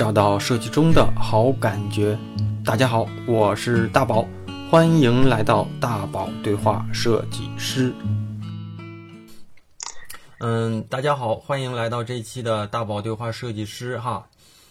[0.00, 2.18] 找到设计中的好感觉。
[2.64, 4.26] 大家好，我是大宝，
[4.70, 7.92] 欢迎来到大宝对话设计师。
[10.38, 14.26] 嗯，大家好，欢迎来到这期的大宝对话设计师哈。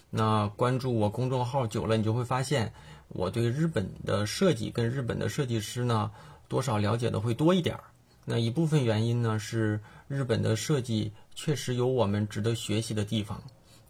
[0.09, 2.73] 那关注我公众号久了，你就会发现
[3.09, 6.09] 我对日本的设计跟日本的设计师呢，
[6.47, 7.83] 多少了解的会多一点儿。
[8.25, 13.39] 那一部分原因呢，是日本的设计确实有我们值得学习的地方。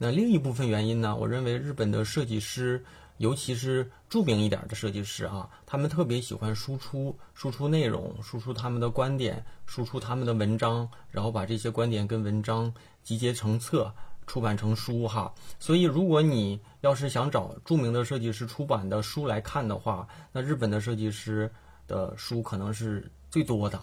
[0.02, 2.84] 那另一部分原因呢，我认为日本的设计师，
[3.18, 13.94] 尤其是著名一点的设计师啊，他们特别喜欢输出、输出内容、输出他们的观点、输出他们的文章，然后把这些观点跟文章集结成册，
[14.26, 15.34] 出版成书哈。
[15.60, 21.52] 所以，如果你要是想找著名的设计师出版的书来看的话，那日本的设计师
[21.88, 23.78] 的书可能是最多的。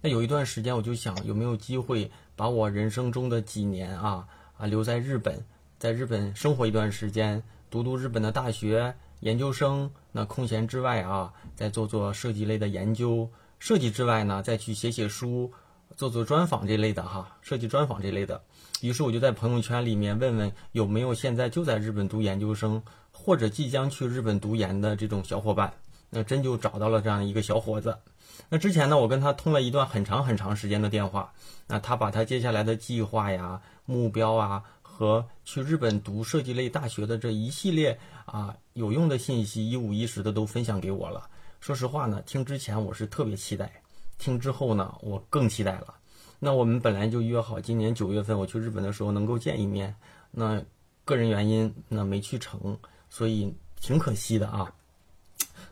[0.00, 5.44] 那有一段时间，我就想有没有机会把我人生中的几年啊啊留在日本，
[5.86, 7.40] 在日本生活一段时间，
[7.70, 9.88] 读读日本的大学研究生。
[10.10, 13.28] 那空闲之外啊，再做做设计类的研究；
[13.60, 15.48] 设计之外呢，再去写写书，
[15.94, 18.42] 做做专访这类的哈，设计专访这类的。
[18.80, 25.72] 于是我就在朋友圈里面问问有没有现在就在日本读研究生，或者即将去日本读研的这种小伙伴。
[26.10, 27.96] 那真就找到了这样一个小伙子。
[28.48, 31.32] 那之前呢，我跟他通了一段很长很长时间的电话。
[31.68, 34.62] 那他把他接下来的计划呀、目标啊，
[34.96, 41.28] 和去日本读设计类大学的这一系列啊有用的信息，一五一十的都分享给我了。
[41.60, 43.82] 说实话呢，听之前我是特别期待，
[44.16, 45.96] 听之后呢，我更期待了。
[46.38, 49.94] 那我们本来就约好今年九月份我去日本的时候能够见一面，
[50.30, 50.64] 那
[51.04, 52.78] 个人原因那没去成，
[53.10, 54.72] 所以挺可惜的啊。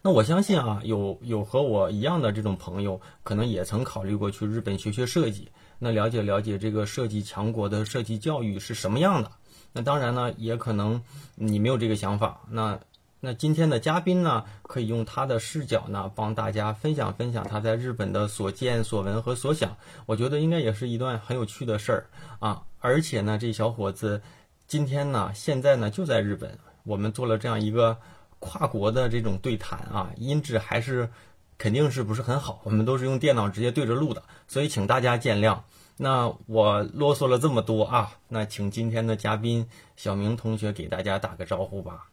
[0.02, 5.48] 那我相信啊，有有和我一样的这种朋友，可能也曾考虑过去日本学学设计，
[5.84, 9.30] 那了解了解这个设计强国的设计教育是什么样的。
[9.74, 11.02] 那当然呢，也可能
[11.34, 12.40] 你没有这个想法。
[12.48, 12.80] 那
[13.20, 19.76] 那今天的嘉宾呢，可以用他的视角呢，帮大家分享分享他在日本的所见所闻和所想。
[20.06, 22.06] 我觉得应该也是一段很有趣的事儿
[22.38, 22.62] 啊。
[22.80, 24.22] 而且呢，这小伙子
[24.66, 27.98] 今天呢，现在呢就在日本，我们做了这样一个。
[28.40, 31.08] 跨国的这种对谈啊，音质还是
[31.56, 32.60] 肯定是不是很好。
[32.64, 35.60] 我们都是用电脑直接对着录的，所以请大家见谅。
[35.96, 42.06] 那我啰嗦了这么多啊，那请今天的嘉宾小明同学给大家打个招呼吧。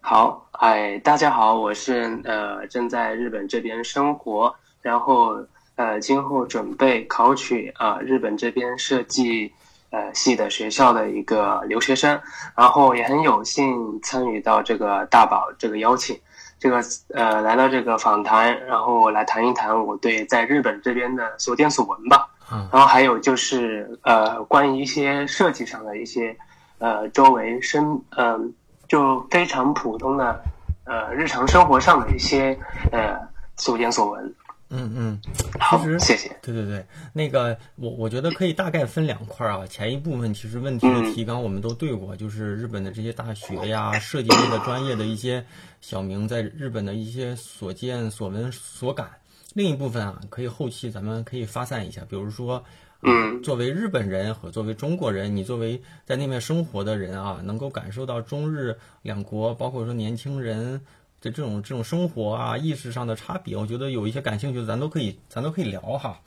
[0.00, 5.36] 好，哎，大家好，我是呃正在日本这边生活，然后
[5.76, 9.52] 呃今后准备考取啊日本这边设计。
[9.90, 12.20] 呃，系的学校的一个留学生，
[12.56, 16.18] 然后也很有幸参与到这个大宝这个邀请，
[16.58, 16.82] 这个
[17.12, 22.28] 呃来到这个访谈，然后来谈一谈我对在日本这边的所见所闻吧。
[22.52, 26.36] 嗯，然后还有就是呃关于一些设计上的一些
[26.78, 28.52] 呃周围生嗯
[28.86, 30.42] 就非常普通的
[30.84, 32.58] 呃日常生活上的一些
[32.92, 33.18] 呃
[33.56, 34.34] 所见所闻。
[34.76, 35.20] 嗯嗯，
[35.60, 36.36] 好，谢谢。
[36.42, 39.64] 对对对，那个我我觉得可以大概分两块啊。
[39.68, 45.44] 前一部分其实问题的提纲我们都对过，就是日本的这些大学呀、 设计类的专业的一些
[45.80, 49.10] 小明在日本的一些所见所闻所感。
[49.52, 52.64] 另一部分啊，可以后期咱们可以发散一下，比如说，
[53.02, 60.80] 嗯，作为日本人和作为中国人，你作为在那边生活的人啊，能够感受到中日两国，包括说年轻人。
[61.24, 66.20] 这这种这种生活啊，意识上的差别，我觉得有一些感兴趣的，咱都可以，咱都可以聊哈。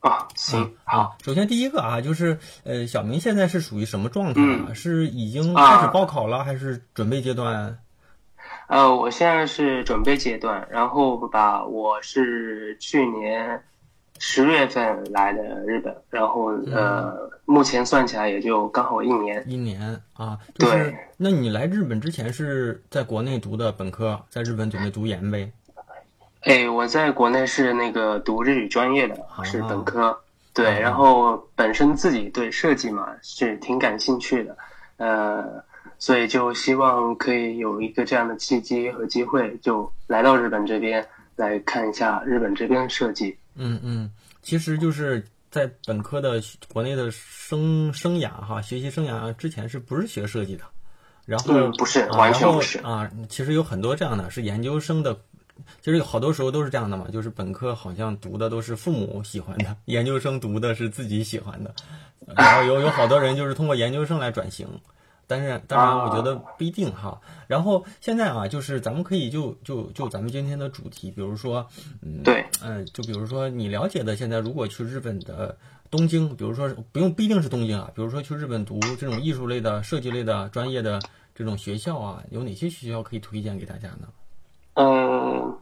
[0.00, 1.16] 啊，行，好。
[1.24, 4.74] 首先第一个啊，就是呃，小明现在是属于什么状态啊？
[4.74, 7.78] 是已经开始报考了，还是准备阶段？
[8.68, 13.62] 呃，我现在是准备阶段，然后吧，我是去年。
[14.18, 19.42] 十月份来的日本，然后呃，目前算起来也就刚好一年。
[19.46, 20.96] 一年啊，对。
[21.16, 25.50] 那你来日本之前是在国内读的本科，在日本准备读研呗？
[26.42, 30.16] 哎，我在国内是那个读日语专业的，是本科。
[30.54, 34.56] 对，然后本身自己对设计嘛是挺感兴趣的，
[34.96, 35.62] 呃，
[35.98, 43.36] 所以就希望可以有一个这样的契机和机会，就来到日本这边来看一下日本这边设计。
[43.54, 44.10] 嗯嗯，
[44.46, 46.40] 其实就是在本科的
[46.72, 50.62] 国内的生生涯哈，学习生涯之前是不是学设计的？
[51.24, 53.10] 然后不是，完全不是啊。
[53.28, 55.12] 其实有很多这样的，是研究生的，
[55.82, 57.08] 其实有好多时候都是这样的嘛。
[57.12, 61.74] 就是本科好像读的都是父母喜欢的，研究生读的是自己喜欢的，
[62.36, 64.64] 然后有有好多人就是通过研究生来转型。
[65.26, 67.20] 但是当然，我觉得不一定哈。
[67.48, 71.66] 然后现在啊，就是咱们可以就就就咱们今天的主题，比如说，
[72.02, 75.56] 嗯，对，嗯，就比如说你了解的，现在如果去日本的
[75.90, 81.00] 东京，比如说不用不一定是东京啊，比如说去日本读这种艺术类的、设计类的专业的
[81.34, 84.08] 这种学校啊，有哪些学校可以推荐给大家呢？
[84.74, 85.56] 嗯，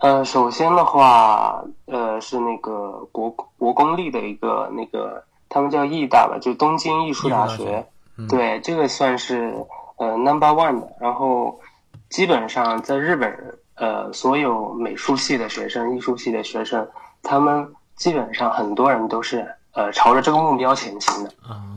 [0.00, 7.86] 呃，首先的话，呃，是那个国国公立的一个那个，他们叫艺大吧，就东京艺术大学。
[8.28, 9.52] 对，这个算是
[9.96, 10.88] 呃 number one 的。
[10.98, 11.60] 然后
[12.08, 16.88] 基本上在日本，呃，所有美术系的学生、艺术系的学生，
[17.22, 21.30] 他们基本上很多人都是呃朝着这个目标前行的。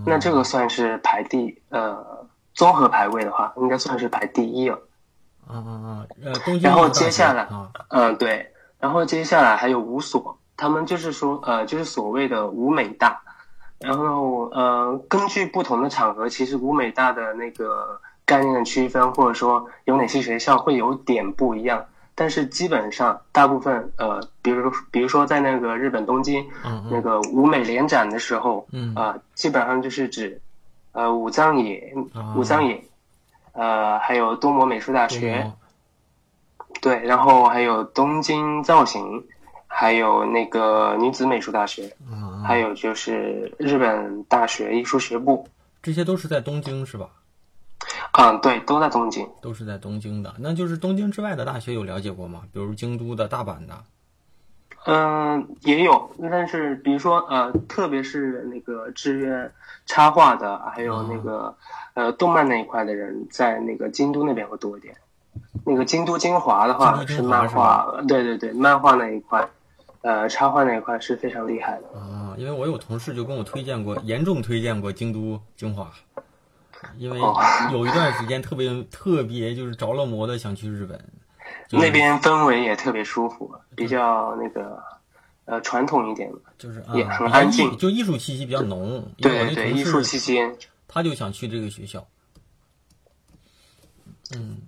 [0.06, 4.80] 那这个算是排第呃综合排位的话，应该算是排第一了。
[5.48, 6.08] 啊啊啊！
[6.62, 7.48] 然后接下来，
[7.90, 13.22] 嗯，对，然后接下来还有五所，他们就是说呃，就是所谓的五美大。
[13.80, 21.86] 然后呃，根据不同的场合，其实舞美大的那个概念的区分，或者说有哪些学校会有点不一样。
[22.14, 26.46] 但是基本上大部分呃，比如比如说在那个日本东京，
[26.92, 30.42] 那个舞美联展的时候，啊，基本上就是指
[30.92, 31.94] 呃武藏野、
[32.36, 32.84] 武藏野，
[33.54, 35.50] 呃，还有多摩美术大学，
[36.82, 39.24] 对，然后还有东京造型。
[39.72, 41.96] 还有那个女子美术大学，
[42.46, 45.48] 还有就是日本大学艺术学部，
[45.82, 47.08] 这些都是在东京是吧？
[48.12, 50.34] 嗯，对，都在东京，都是在东京的。
[50.40, 52.42] 那就是东京之外的大学有了解过吗？
[52.52, 53.78] 比如京都的大阪的？
[54.86, 59.50] 嗯，也有，但是比如说呃，特别是那个志愿
[59.86, 61.56] 插画的，还有那个
[61.94, 64.96] 呃动漫那一块的人，在那个京都那边会多一点。
[65.66, 69.48] 那个京都精华的话是漫画，对对对，漫画那一块。
[70.02, 75.92] 呃，插画那一块是非常厉害的啊，因为我有同事就跟我推荐过，严重推荐过京都精华，
[76.98, 77.20] 因为
[77.74, 81.04] 有一段时间特别特别就是着了魔的想去日本，
[81.70, 84.82] 那边氛围也特别舒服，比较那个
[85.44, 89.12] 呃传统一点，就是也很安静，就艺术气息比较浓。
[89.18, 90.40] 对对，艺术气息，
[90.88, 92.08] 他就想去这个学校，
[94.34, 94.62] 嗯。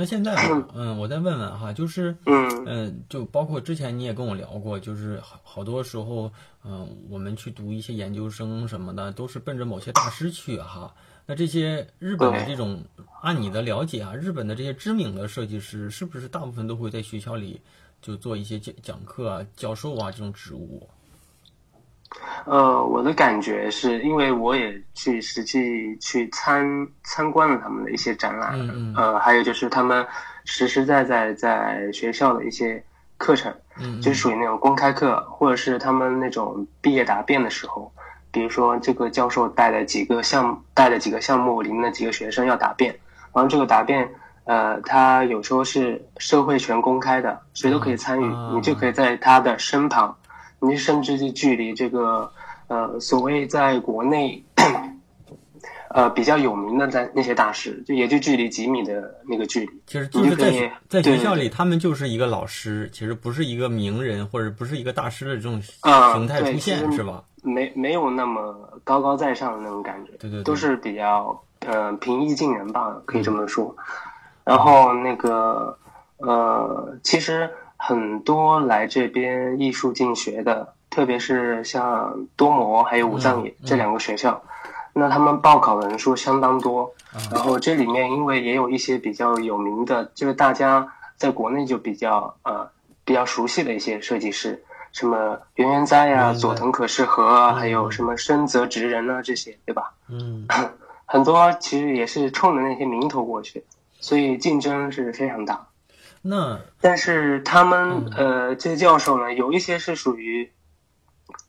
[0.00, 0.32] 那现在，
[0.76, 2.16] 嗯，我再问问哈，就是，
[2.66, 6.30] 嗯，就包括之前你也跟我聊过，就是好好多时候，
[6.62, 10.94] 嗯，我们去读一些研究生什么的，都是奔着某些大师去哈。
[11.26, 12.80] 那这些日本的这种，
[13.22, 17.60] 按你的了解啊，日本的这些知名的设计师，是不是大部分都会在学校里
[18.00, 20.88] 就做一些讲讲课啊、教授啊这种职务？
[22.46, 26.66] 呃，我的感觉是因为我也去实际去参
[27.04, 28.58] 参观了他们的一些展览，
[28.96, 30.06] 呃，还有就是他们
[30.44, 32.82] 实实在在在学校的一些
[33.18, 37.92] 课程，嗯就是属于那种公开课，或者是他们那种毕业答辩的时候，
[38.30, 42.90] 比如说这个教授带了几个项目，带了几个项目里面的几个学生要答辩，
[43.34, 44.08] 然后这个答辩，
[44.44, 48.24] 呃，他有时候是社会全公开的，谁都可以参与，
[48.54, 50.16] 你就可以在他的身旁。
[50.60, 52.30] 你甚至就距离这个
[52.66, 54.44] 呃所谓在国内
[55.90, 59.70] 呃比较有名的在那些大师，就也就距离几米的那个距离。
[59.86, 67.22] 其实就是在在学校里，他们就是一个老师，其实不是一个名人或者不是一个大师的这种形态出现，是吧？
[67.42, 73.74] 没没有那么高高在上的那种感觉，对对，都是比较呃平易近人吧，可以这么说。
[74.44, 75.78] 然后那个
[76.16, 77.48] 呃，其实。
[77.78, 84.42] 很多来这边艺术进学的，特别是像多摩还有武藏野这两个学校，
[84.92, 86.92] 那他们报考的人数相当多。
[87.32, 92.68] 然后这里面因为也有一些比较有名的，就是大家在国内就比较呃
[93.04, 94.62] 比较熟悉的一些设计师，
[94.92, 99.94] 什么原研哉呀、佐藤可士和啊，还有什么深泽直人啊这些，对吧？
[100.08, 100.46] 嗯，
[101.06, 103.64] 很多其实也是冲着那些名头过去，
[104.00, 105.67] 所以竞争是非常大。
[106.22, 110.50] 那但是他们呃，这些教授呢，有一些是属于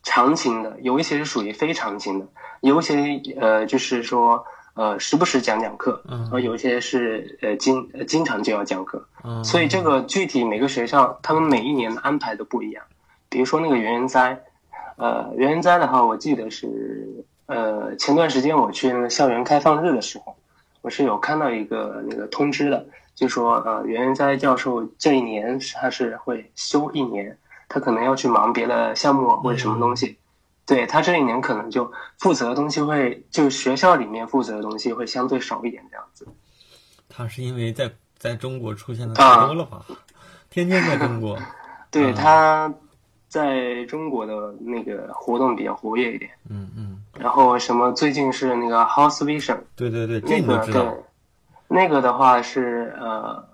[0.03, 2.27] 常情的，有一些是属于非常情的，
[2.61, 4.45] 有一些呃，就是说
[4.75, 12.83] 呃，时不时讲讲课，嗯，有一些是呃经经常就要讲课，嗯，所以这个具体每个学校他们每一年的安排都不一样。
[13.27, 14.39] 比如说那个袁元哉，
[14.97, 20.35] 呃，袁元哉的话，我记得是呃前段时间我去那个校园开放日的时候，
[20.81, 22.85] 我是有看到一个那个通知的。
[23.19, 30.17] 就说呃，袁元哉教授这一年他是会休一年，他可能要去忙别的项目或者什么东西，
[30.65, 36.25] 对他这一年可能就负责的东西会就学校里面负责的东西会相对少一点这样子。
[37.09, 39.85] 他是因为在在中国出现的太多了吧？
[40.49, 41.37] 天天在中国。
[41.91, 42.73] 对，他
[43.27, 46.31] 在中国的那个活动比较活跃一点。
[46.49, 47.03] 嗯嗯。
[47.19, 49.57] 然后什么最近是那个 House Vision。
[49.75, 51.03] 对对对，这个对。
[51.71, 53.47] 那个的话是呃，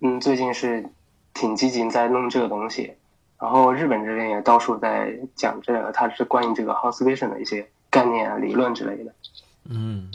[0.00, 0.84] 嗯，最近是
[1.32, 2.92] 挺积极在弄这个东西，
[3.40, 9.14] 然后日本这边也到处在讲这个，它是关于这个 house vision 的一些概念啊、理论之类的。
[9.64, 10.12] 嗯，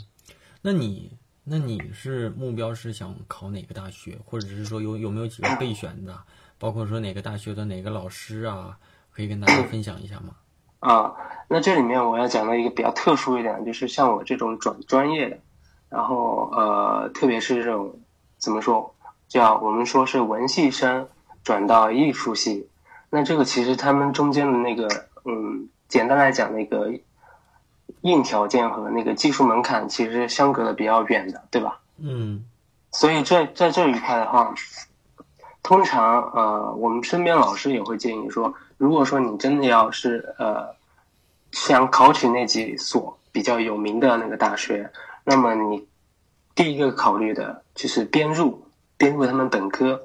[0.62, 1.10] 那你
[1.42, 6.16] 那你是目标是想考哪个大学，或者是说有有没有几个备选的？
[6.58, 8.78] 包括说哪个大学的哪个老师啊，
[9.10, 10.36] 可以跟大家分享一下吗？
[10.78, 11.12] 啊，
[11.48, 15.38] 那这里面我要讲到一个比较特殊一点，就是像我这种转专业的，
[15.88, 17.98] 然后呃，特别是这种
[18.38, 18.94] 怎么说，
[19.28, 21.08] 叫我们说是文系生
[21.44, 22.68] 转到艺术系，
[23.10, 24.88] 那这个其实他们中间的那个，
[25.24, 26.92] 嗯，简单来讲，那个
[28.02, 31.80] 硬条件和那个技术门槛其实相隔的比较远的，对吧？
[31.98, 32.44] 嗯
[32.92, 34.54] 所以在在这一块的话，
[35.62, 40.74] 通常呃，我们身边老师也会建议说，如果说你真的要是呃
[41.52, 44.90] 想考取那几所比较有名的那个大学，
[45.28, 45.88] 那么你
[46.54, 50.00] 第一个考虑的就是编入，编入他们本科，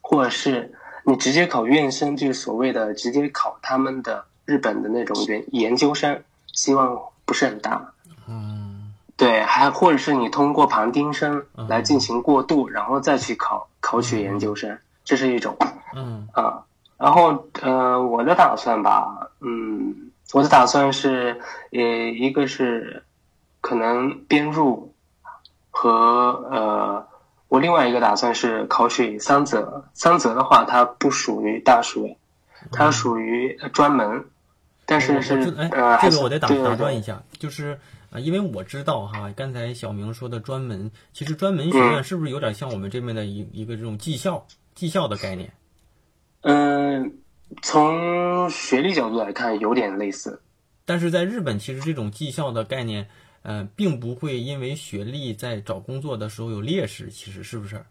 [0.00, 7.92] 或者是你直接考院生，就是所谓的直接考他们的日本的那种研研究生，希望不是很大。
[8.26, 15.56] 嗯对，还或者是你通过旁听生来进行过渡，然后再去考考取研究生，这是一种
[15.94, 16.64] 嗯啊。
[16.98, 21.40] 然后呃，我的打算吧，嗯，我的打算是，
[21.70, 23.04] 呃，一个是
[24.26, 24.94] 编入
[25.70, 25.90] 和
[26.50, 27.06] 呃，
[27.48, 29.84] 我另外一个打算是考取桑泽。
[29.94, 32.16] 桑泽的话，它不属于大学，
[32.72, 34.26] 它属于专门，
[34.86, 37.78] 但是是知哎，呃，这个我得打打断一下，就是
[38.10, 45.52] 啊、因为我知道哈，刚才小明说的专门，其实专门学院是不是有点像我们这边的一一个这种技校技校的概念？
[46.42, 47.18] 嗯，
[47.62, 50.40] 从学历角度来看，有点类似。
[50.84, 53.08] 但是在日本，其实这种技校的概念，
[53.44, 57.84] 呃，并不会因为学历在找工作的时候有劣势，其实是不是？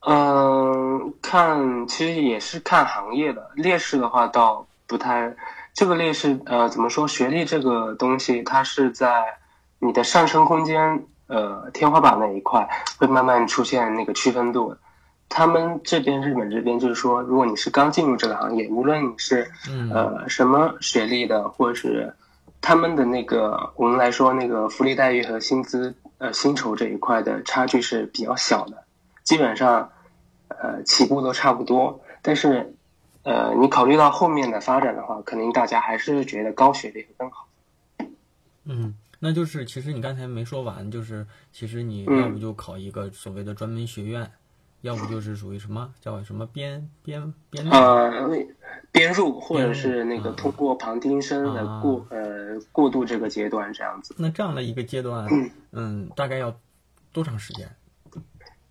[0.00, 5.34] 嗯，看其实也是看行业的劣势的话，倒不太。
[5.72, 7.06] 这个劣势，呃，怎么说？
[7.06, 9.38] 学历这个东西，它是在
[9.78, 14.76] 你的上升空间，呃，天花板那一块会慢慢出现那个区分度。
[15.28, 19.48] 他们这边日本这边就是说，如果你是刚进入这个行业，无论你是
[19.92, 22.12] 呃什么学历的，或者是
[22.60, 28.84] 他们的那个我们来说那个福利待遇和薪资呃薪酬这一块的差距是比较小的，
[29.24, 29.90] 基本上
[30.48, 32.00] 呃起步都差不多。
[32.22, 32.74] 但是
[33.22, 37.48] 呃你考虑到后面的发展的话，肯定大家还是觉得高学历会更好。
[38.64, 44.30] 嗯，那就是其实你刚才没说完，就是其实你嗯要不就考一个所谓的专门学院，
[44.82, 48.28] 要不就是属于什么叫什么编编编入呃，
[48.92, 54.14] 编入或者是那个啊通过旁听生来啊过呃过渡这个阶段这样子。
[54.18, 55.28] 那这样的一个阶段，
[55.72, 56.54] 嗯，大概要
[57.12, 57.68] 多长时间？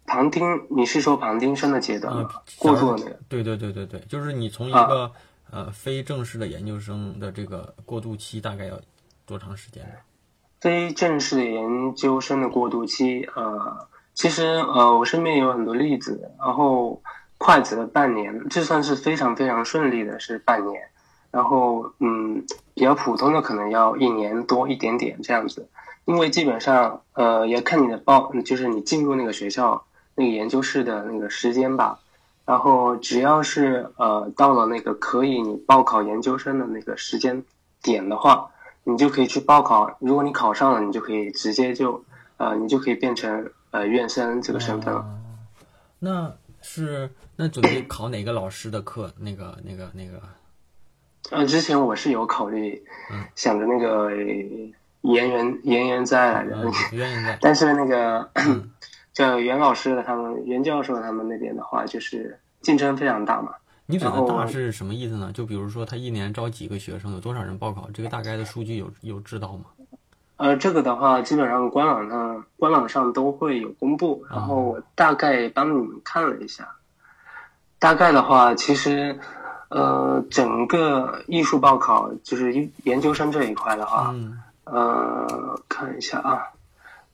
[0.05, 2.41] 旁听，你是说旁听生的阶段吗啊？
[2.57, 3.19] 过渡的那个？
[3.29, 5.11] 对对对对对，就是你从一啊个、
[5.51, 8.79] 呃非正式的研究生的这个过渡期，大概要
[9.25, 9.91] 多长时间呢？
[10.59, 17.01] 非正式的研究生的过渡期，呃，其实呃，我身边有很多例子，然后
[17.39, 20.84] 快则半年，这算是非常非常顺利的，是半年。
[21.31, 25.67] 然后嗯，比较普通的可能要一年多一点点这样子，
[26.05, 32.00] 因为基本上呃也看你的报，就是你进入那个学校那个研究室的那个时间吧。
[32.46, 37.43] 然后只要是呃到了那个可以你报考研究生的那个时间
[37.84, 38.50] 点的话，
[38.84, 39.98] 你就可以去报考。
[40.00, 42.03] 如果你考上了，你就可以直接就
[42.38, 45.05] 呃你就可以变成呃院生这个身份了。
[46.00, 46.34] 那
[46.71, 49.11] 是那准备考哪个老师的课？
[49.17, 50.21] 那个那个那个，
[51.31, 52.79] 呃，之前我是有考虑
[53.11, 54.15] 嗯，想着那个呃
[55.01, 58.29] 岩原岩原在来着，嗯，原因在 但是那个
[59.11, 63.55] 叫袁老师的他们袁教授他们那边的话，就是竞争非常大嘛。
[63.88, 65.31] 你指的大是什么意思呢？
[65.33, 69.65] 就比如说他一年招几个学生，有多少人报考，这个大概的数据有有知道吗？
[70.39, 76.65] 呃，这个的话，基本上官网上官网上都会有公布，然后我大概帮你们看了一下。
[77.77, 79.19] 大概的话，其实，
[79.67, 86.43] 呃，整个艺术报考就是一研究生这一块的话，嗯呃，看一下啊，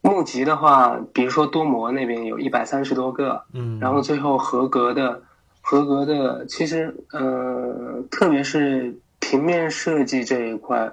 [0.01, 5.24] 募集的话，比如说多模那边有一百三十多个，嗯，然后最后合格的，
[5.62, 10.91] 合格的，其实呃，特别是平面设计这一块，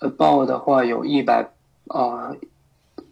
[0.00, 1.52] 呃，报的话有一百
[1.88, 2.34] 啊，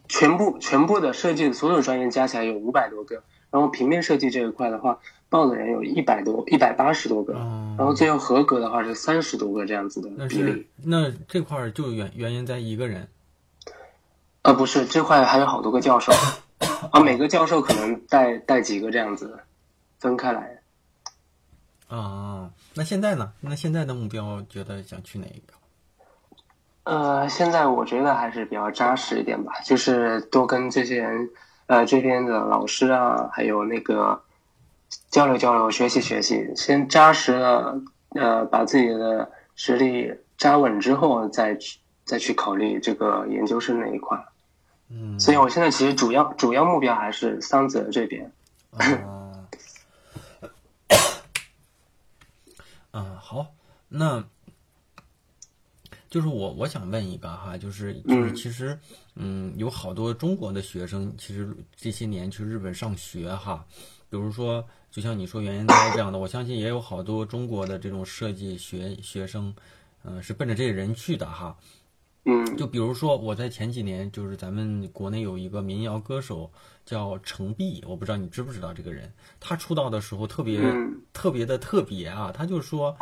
[0.07, 10.65] 全部全部的设计的所有专业加起来有五百多个，然后平面设计这一块的话，报的人有一百多，一百八十多个，哦然后最后合格的话是三十多个这样子的那比例是。
[10.83, 13.07] 那这块就原原因在一个人，
[14.41, 16.11] 呃，不是，这块还有好多个教授，
[16.91, 19.39] 啊，每个教授可能带带几个这样子，
[19.99, 20.59] 分开来。
[21.87, 23.31] 啊，那现在呢？
[23.41, 25.53] 那现在的目标觉得想去哪一个？
[26.89, 31.29] 呃，现在我觉得还是比较扎实一点吧，就是多跟这些人，
[31.67, 34.19] 呃，这边的老师啊，还有那个
[35.11, 37.79] 交流交流，学习学习，先扎实了，
[38.15, 44.17] 呃，把自己的实力扎稳之后，再去再去考虑这个研究生那一块。
[44.89, 48.31] 嗯，所以我现在其实主要主要目标还是桑泽这边。
[48.71, 49.45] 啊，
[52.89, 53.45] 啊，好，
[53.89, 54.23] 那
[56.09, 58.77] 就是我我想问一个哈，就是就是嗯其实
[59.15, 63.65] 嗯，有好多中国的学生，其实这些年去日本上学哈，
[64.09, 69.53] 比如说就像你说原研哉这样的，我相信也有好多中国的这种设计学学生，
[70.03, 71.55] 嗯、是奔着这个人去的哈。
[72.25, 76.51] 嗯就比如说，我在前几年，就是咱们国内有一个民谣歌手
[76.85, 79.11] 叫程璧，我不知道你知不知道这个人。
[79.39, 82.95] 他出道的时候特别、嗯特别的特别啊，他就说，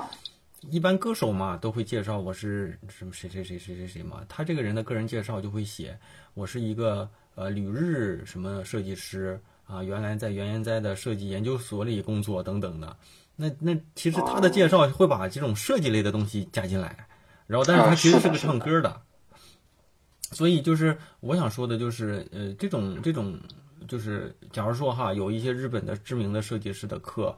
[0.69, 5.97] 一般歌手嘛都会介绍我是什么谁谁谁谁谁谁嘛，他这个人的个人介绍就会写
[6.33, 12.95] 我是一个呃旅日什么设计师啊，原来在原研哉的设计研究所里工作等等的。
[13.35, 17.07] 那那其实他的介绍会把这种设计类的东西加进来，
[17.45, 19.01] 然后但是他啊其实是个唱歌的。
[20.31, 23.39] 所以就是我想说的，就是呃，这种这种
[23.87, 27.33] 就是，假如说哈，有一些日本的知名的设计师的课，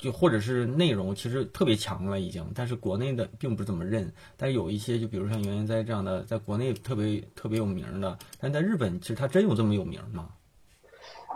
[0.00, 4.10] 就或者是内容其实特别强了已经，但是国内的并不是怎么认。
[4.36, 10.28] 但是有一些，就比如像原研哉这样的，在国内特别特别有名的，但在日本其实他真有这么有名吗？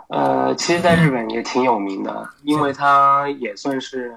[0.07, 4.15] 呃，其实，在日本也挺有名的，因为他也算是，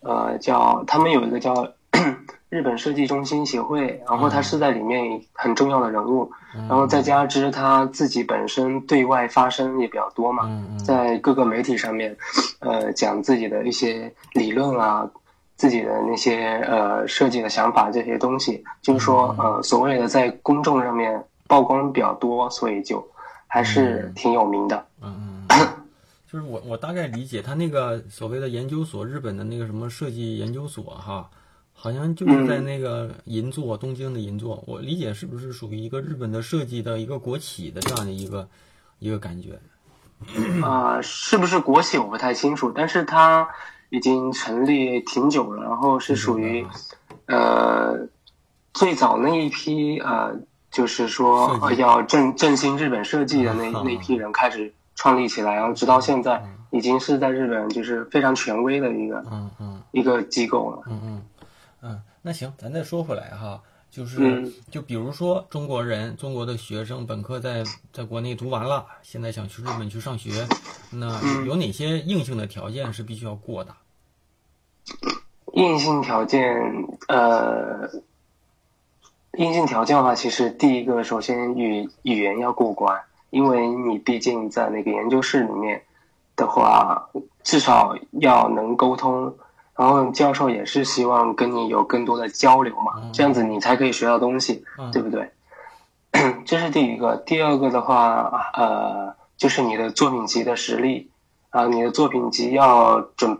[0.00, 1.72] 呃，叫他们有一个叫
[2.48, 10.48] 日本设计中心协会，然后他是在里面很重要的人物，然后再加之他自己本身对外发声也比较多嘛，
[10.84, 12.16] 在各个媒体上面，
[12.60, 15.10] 呃，讲自己的一些理论啊，
[15.56, 23.06] 自己的那些呃设计的想法这些东西，就是说呃所谓的在公众上面曝光比较多，所以就
[23.46, 24.86] 还是挺有名的。
[25.02, 25.68] 嗯嗯，
[26.30, 31.28] 就是我我大概理解他那个所谓的研究所，日本的那个什么设计研究所哈，
[31.78, 38.48] 好像就是在那个银座，东京的银座，我理解是不是属于一个日本的设计的一个国企的这样的一个
[38.98, 39.58] 一个感觉？
[40.64, 43.46] 啊、是不是国企我不太清楚，但是它
[43.90, 46.66] 已经成立挺久了，然后是属于
[47.26, 48.08] 呃
[48.72, 59.82] 最早那一批呃，就是说要振振兴日本设计的那嗯那批人开始创立起来，然后直到现在已经是在日本就是非常权威的一个嗯嗯。
[59.92, 60.82] 一个机构了。
[60.88, 61.22] 嗯嗯
[61.88, 70.48] 嗯，那行，咱再说回来哈，就是、嗯就比如说中国人，中国的学生本科在在国内读完了，现在想去日本去上学，
[70.90, 73.72] 那嗯有哪些硬性的条件是必须要过的？
[75.52, 76.60] 硬性条件，
[77.06, 77.88] 呃，
[79.38, 85.82] 硬性条件的话，其实第一个首先语语言要过关，因为你毕竟在那个研究室里面
[86.34, 87.08] 的话，
[87.44, 89.34] 至少要能沟通，
[89.76, 95.30] 然后教授也是希望跟你有更多的交流嘛，这样子你才可以学到东西，嗯对不对？
[96.46, 97.16] 这是第一个。
[97.16, 101.10] 第二个的话，呃，就是你的作品集的实力
[101.50, 103.38] 啊、你的作品集要准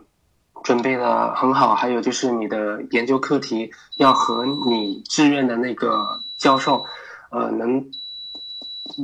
[0.63, 6.85] 准备的很好，还有就是你的研究课题要和你志愿的那个教授，
[7.31, 7.85] 呃，能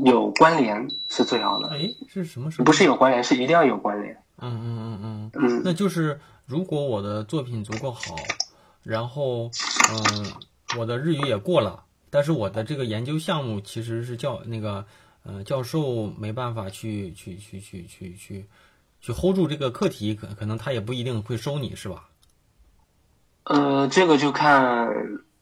[0.04, 1.70] 有关联是最好的。
[1.70, 2.66] 哎，是什么时候？
[2.66, 4.18] 不是有关联，是一定要有关联。
[4.40, 8.16] 嗯嗯嗯嗯，嗯，那就是如果我的作品足够好，
[8.84, 9.50] 然后
[9.90, 10.34] 嗯，
[10.78, 14.86] 我的日语也过了，但是我的这个研究项目其实是教那个
[15.24, 18.46] 呃教授没办法去去去去去去
[19.02, 22.10] 去 hold 住这个课题，可可能他也不一定会收你，是吧？
[23.46, 24.90] 呃，这个就看，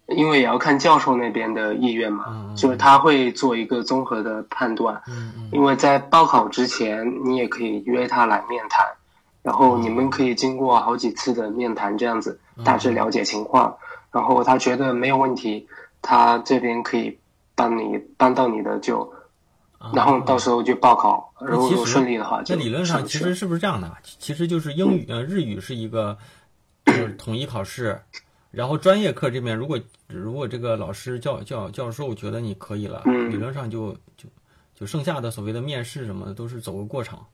[0.08, 5.02] 因为也要看教授那边的意愿嘛，就是他会做一个综合的判断。
[5.08, 8.88] 嗯嗯因为在报考之前，你也可以约他来面谈，
[9.44, 13.76] 然后你们可以经过好几次的面谈，这样子大致了解情况，
[14.12, 15.68] 然后他觉得没有问题，
[16.02, 17.18] 他这边可以
[17.56, 19.12] 帮你帮到你的就，
[19.80, 23.92] 啊然后到时候就报考，如果顺利的话就那理论上其实是不是这样的？
[24.04, 26.18] 其其实就是英语呃日语是一个
[26.86, 28.00] 就是统一考试，
[28.52, 34.30] 然后专业课这边如果如果这个老师教教教授觉得你可以了，嗯理论上就就
[34.76, 37.26] 就剩下的所谓的面试什么的都是走个过场。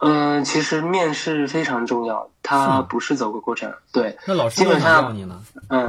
[0.00, 5.42] 嗯，其实面试非常重要，它不是走个过程，对，那老师基本上要你呢？
[5.68, 5.86] 嗯，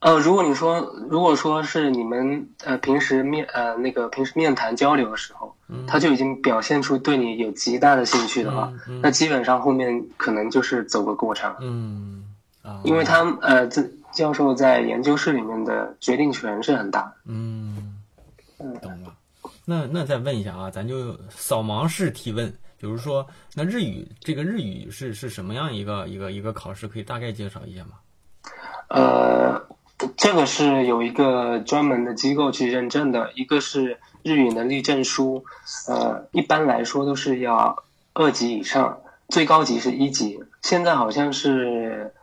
[0.00, 5.54] 呃，如果你说，如果说是你们呃平时面呃那个平时面谈交流的时候，
[5.86, 8.72] 他就已经表现出对你有极大的兴趣的话，
[9.02, 11.56] 那基本上后面可能就是走个过场。
[11.60, 12.24] 嗯
[12.62, 17.12] 啊，因为他呃这教授在研究室里面的决定权是很大的。
[17.26, 17.96] 嗯，
[18.80, 19.12] 懂了。
[19.64, 27.90] 那那再问一下啊，咱就扫盲式提问，比如说那日语这个日语是是什么样一个一个一个考试，可以大概介绍一下吗？
[28.88, 29.66] 呃。
[30.16, 35.44] 这个是有一个专门的机构去认证的，一个是日语能力证书，
[35.88, 40.38] 呃，一般来说都是要二级以上，最高级是一级。
[40.62, 42.14] 现在好像是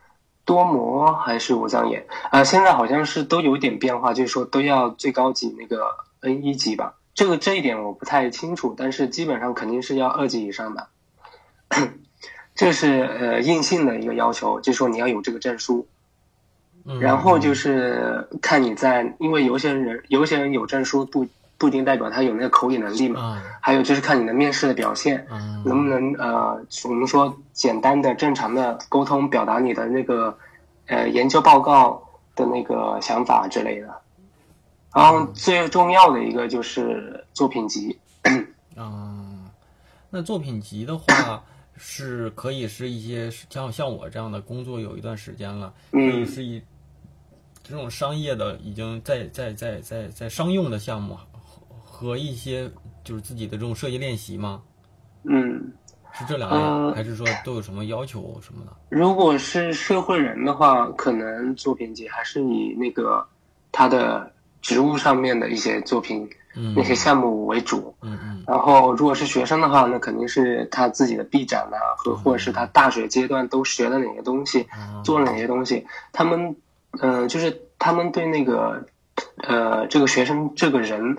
[0.46, 5.86] 多模还是五脏眼，呃，现在好像是都有点变化，就是说都要最高级那个
[6.22, 6.94] N 一级吧。
[7.16, 10.88] 这个这一点我不太清楚，但是基本上肯定是要二级以上的。
[12.54, 15.88] 这是呃硬性的一个要求，就是说你要有这个证书。
[17.00, 21.26] 然后就是看你在，因为有些人有些人有证书不
[21.58, 23.42] 不一定代表他有那个口语能力嘛。
[23.60, 25.26] 还有就是看你的面试的表现，
[25.66, 30.38] 能不能呃，我们说简单的正常的沟通表达你的那个
[30.86, 32.04] 呃研究报告
[32.36, 34.02] 的那个想法之类的。
[34.96, 38.00] 然后最重要的一个就是作品集。
[38.76, 39.52] 嗯，
[40.10, 41.44] 那作品集的话。
[41.78, 46.64] 是可以是一些像像我这样的工作有一段时间了，可以是一
[47.62, 51.18] 这种商业的已经在在在在在商用的项目
[51.84, 52.72] 和一些
[53.04, 54.64] 就是自己的这种设计练习吗？
[55.24, 55.70] 嗯，
[56.14, 58.72] 是这两样，还是说都有什么要求什么的？
[58.88, 63.22] 如果是社会人的话，可能作品集还是以那个
[63.74, 64.32] 他的
[64.66, 66.28] 职务上面的一些作品。
[66.74, 74.66] 那些项目为主，嗯嗯，然后如果是学生的话，那肯定是他自己的臂展啊，和或者是他大学阶段都学了哪些东西，
[75.04, 76.56] 做了哪些东西，他们，
[77.02, 78.86] 呃，就是他们对那个，
[79.36, 81.18] 呃，这个学生这个人，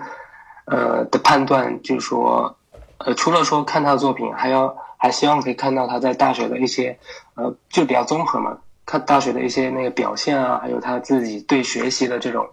[0.65, 2.57] 呃的判断，就是说，
[2.97, 6.97] 呃，除了说看他的作品，还要还希望可以看到他在大学的一些，
[7.35, 8.57] 呃，就比较综合嘛，
[8.87, 12.49] 看大学的一些那个表现啊，还有他自己对学习的这种，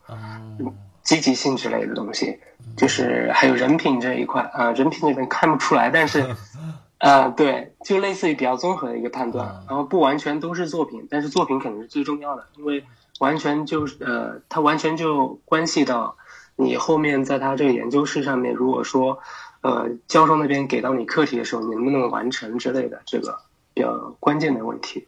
[1.04, 2.40] 积极性之类的东西。
[2.78, 6.34] 就是还有人品这一块啊，人品这边看不出来，但是，
[6.98, 12.82] 啊，对，就类似于比较综合的一个判断，然后不完全都是作品，但是作品肯定是最重要的，因为
[13.20, 16.16] 完全就是呃，它完全就关系到
[16.56, 19.20] 你后面在他这个研究室上面，如果说
[19.60, 23.38] 呃教授那边给到你课题的时候，你能不能完成之类的这个
[23.74, 25.06] 比较关键的问题。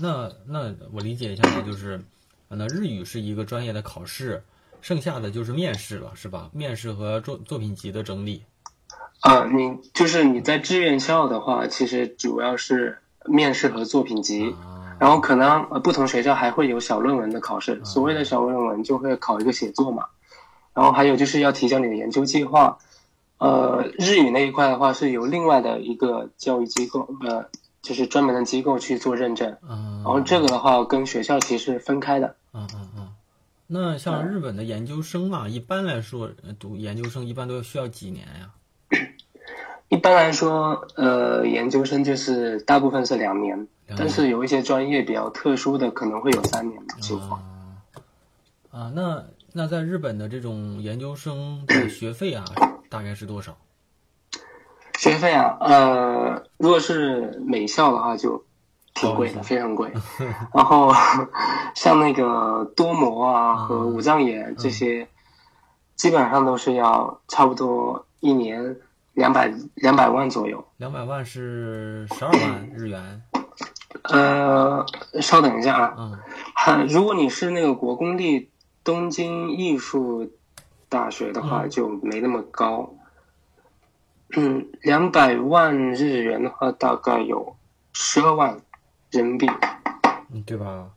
[0.00, 2.00] 那那我理解一下，就是，
[2.48, 4.42] 那日语是一个专业的考试。
[4.82, 6.50] 剩下的就是面试了，是吧？
[6.52, 8.44] 面试和作作品集的整理。
[9.20, 14.52] 啊，你就是你在志愿校的话，其实主要是面试和作品集，
[14.98, 17.80] 然后可能呃不同学校还会有小论文的考试。
[17.84, 20.06] 所谓的小论文就会考一个写作嘛，
[20.74, 22.76] 然后还有就是要提交你的研究计划。
[23.38, 27.48] 呃，日语那一块的话是由另外的一个教育机构，呃，
[27.80, 29.56] 就是专门的机构去做认证。
[29.68, 32.34] 然后这个的话跟学校其实分开的。
[32.52, 33.11] 嗯嗯嗯。
[33.66, 38.50] 那像日本的研究生啊，一般来说读研究生一般都需要几年呀？
[39.88, 47.40] 一般来说，呃，研究生就是大部分是两年，但是有一些专业比较特殊的，可能会有三年的情况。
[48.70, 52.44] 啊，那那在日本的这种研究生的学费啊，
[52.90, 53.56] 大概是多少？
[54.98, 58.44] 学费啊，呃，如果是美校的话就。
[58.94, 59.92] 挺贵的，非常贵。
[60.54, 60.92] 然后
[61.74, 65.08] 像那个多模啊和五脏眼这些，
[65.96, 68.76] 基本上都是要差不多一年
[69.14, 70.64] 两百两百万左右。
[70.76, 73.22] 两百万是十二万 日元。
[74.04, 74.84] 呃，
[75.20, 75.94] 稍等一下啊。
[75.98, 76.86] 嗯。
[76.88, 78.50] 如果你是那个国公立
[78.84, 80.30] 东京艺术
[80.88, 82.94] 大学的话，就没那么高。
[84.36, 87.56] 嗯，两百万日元的话，大概有
[87.92, 88.60] 十二万。
[89.12, 89.46] 人民币，
[90.32, 90.88] 嗯，对吧？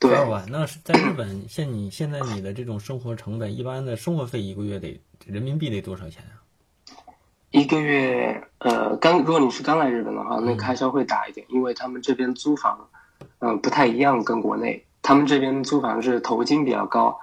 [0.00, 6.44] 十二万，那是在日本，现你现在你的这种生活成本，一般的生活费一个月得人民币得多少钱啊？
[7.50, 12.88] 一个月，呃，刚如果你是刚来日本的话，那开销会大一点，因为他们这边租房，
[13.38, 17.18] 嗯，不太一样，跟国内，他们这边租房是头金比较高，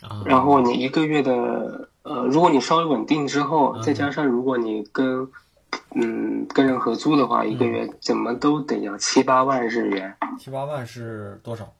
[0.00, 5.28] 啊，然后你一个月的，呃，如果你稍微稳定之后，再加上如果你跟
[5.94, 10.16] 嗯，跟人合租的话，一个月怎么都得要七八万日元。
[10.38, 11.72] 七八万是多少？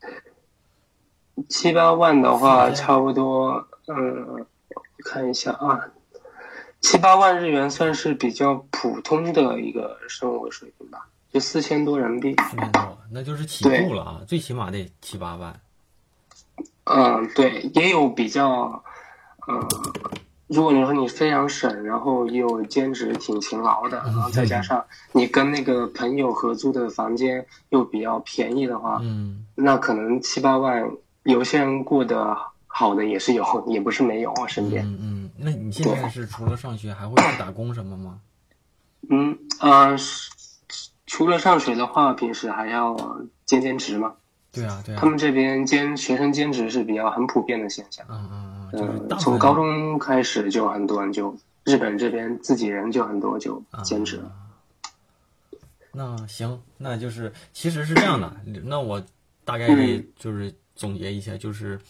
[1.48, 4.46] 七八万的话，差不多，嗯，
[5.04, 5.88] 看一下啊，
[6.80, 12.34] 七八万日元算是比较普通的一个生活水平吧，就四千多人民币。
[12.50, 15.60] 四千多，那就是起步了啊，最起码得七八万。
[16.84, 18.82] 嗯，对，也有比较，
[19.46, 19.68] 呃，
[20.48, 30.90] 如果你说你非常省，然后又兼职挺勤劳的，然后再加上你跟那个朋友合租的房间又比较便宜的话，嗯那可能七八万，
[31.22, 34.84] 有些人过得好的也是有，也不是没有，啊身边。
[34.86, 38.20] 嗯嗯，那你现在是除了上学还会去打工什么吗？
[39.10, 40.30] 嗯呃，是
[41.06, 44.14] 除了上学的话，平时还要兼兼职嘛。
[44.50, 48.06] 对啊对啊他，们这边兼学生兼职是比较很普遍的现象。
[48.08, 54.32] 嗯嗯嗯，就是从高中开始就很多人就日本这边自己人就很多就兼职了。
[55.92, 58.30] 那行，那就是其实是这样的。
[58.64, 59.02] 那我
[59.44, 61.80] 大概嗯就是总结一下，就是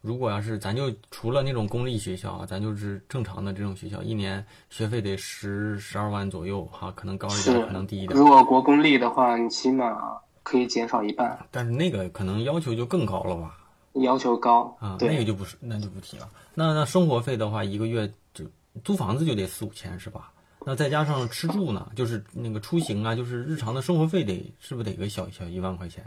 [0.00, 8.26] 如果要是咱就除了那种公立学校啊，咱就是正常的这种学校，一年学费得十十二万左右哈，可能高一点，可能低一点如。
[8.26, 9.96] 果国公立的话，你起码
[10.44, 13.57] 可以减少一半，但是那个可能要求就更高了吧？
[14.02, 14.76] 要求高。
[14.80, 16.28] 啊，那个就不是，那就不提了。
[16.54, 18.44] 那那生活费的话，一个月就
[18.84, 20.32] 租房子就得四五千是吧？
[20.66, 26.04] 那再加上吃住呢，就是那个出行啊，就是日常的生活费得是不是得个小小一万块钱？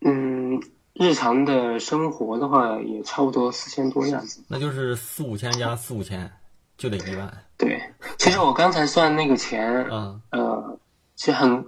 [0.00, 0.60] 嗯，
[0.92, 4.42] 日常的生活的话也差不多四千多样子。
[4.48, 6.30] 那就是四五千加四五千
[6.76, 7.32] 就得一万。
[7.56, 7.80] 对，
[8.18, 10.78] 其实我刚才算那个钱，嗯呃，
[11.16, 11.64] 其实很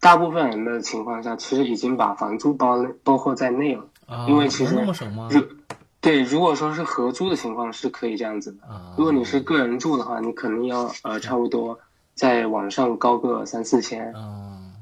[0.00, 3.86] 大部分人的情况下，其实已经把房租包包括在内了。
[4.10, 4.74] 啊，因为其实
[6.00, 8.66] 对，如果说是合租的情况是可以这样子的。
[8.66, 11.78] 啊，如果你是个人住的话，你可能要呃差不多
[12.14, 14.12] 在网上高个三四千。
[14.14, 14.72] 啊，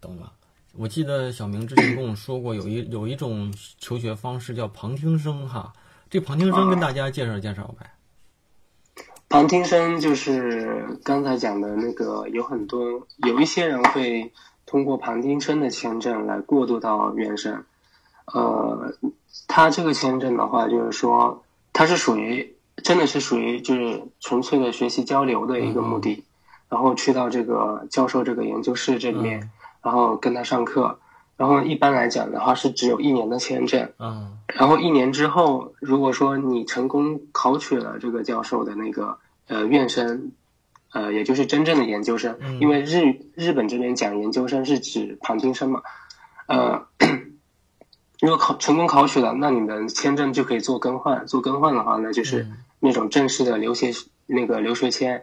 [0.00, 0.32] 懂了。
[0.76, 5.72] 我记得小明之前跟我说过，有一有一种求学方式叫旁听生哈。
[6.10, 7.90] 这旁听生跟大家介绍介绍呗。
[9.28, 14.32] 旁听生就是刚才讲的那个，有很多有一些人会
[14.64, 17.64] 通过旁听生的签证来过渡到原生。
[18.26, 18.94] 呃，
[19.46, 26.24] 他这个签证的话，就是说它是属于真的是属于就是纯粹的学习交流的一个目的，
[26.68, 29.50] 然后去到这个教授这个研究室这里面，嗯。
[29.82, 30.98] 然后跟他上课。
[31.36, 34.38] 然后一般来讲的话是只有一年的签证，嗯。
[34.54, 40.30] 然后一年之后，如果说你成功考取了这个教授的那个呃院生，
[40.92, 42.60] 呃，也就是真正的研究生，嗯。
[42.60, 45.82] 因为日日本这边讲研究生是指旁听生嘛，
[46.46, 46.86] 呃，
[48.24, 53.92] 如果考成功考取了，那你们签证就可以做更换，做更换的话，那就是嗯那种正式的留学
[54.24, 55.22] 那个留学签，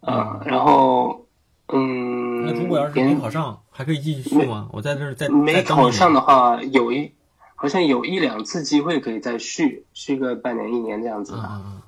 [0.00, 1.24] 呃，然后
[1.68, 4.68] 嗯，那如果要是没研考上，还可以继续续吗？
[4.72, 7.12] 我在这儿再再没考上的话，有一
[7.54, 11.80] 好像有一两次机会可以再续，续个半年一年这样子啊！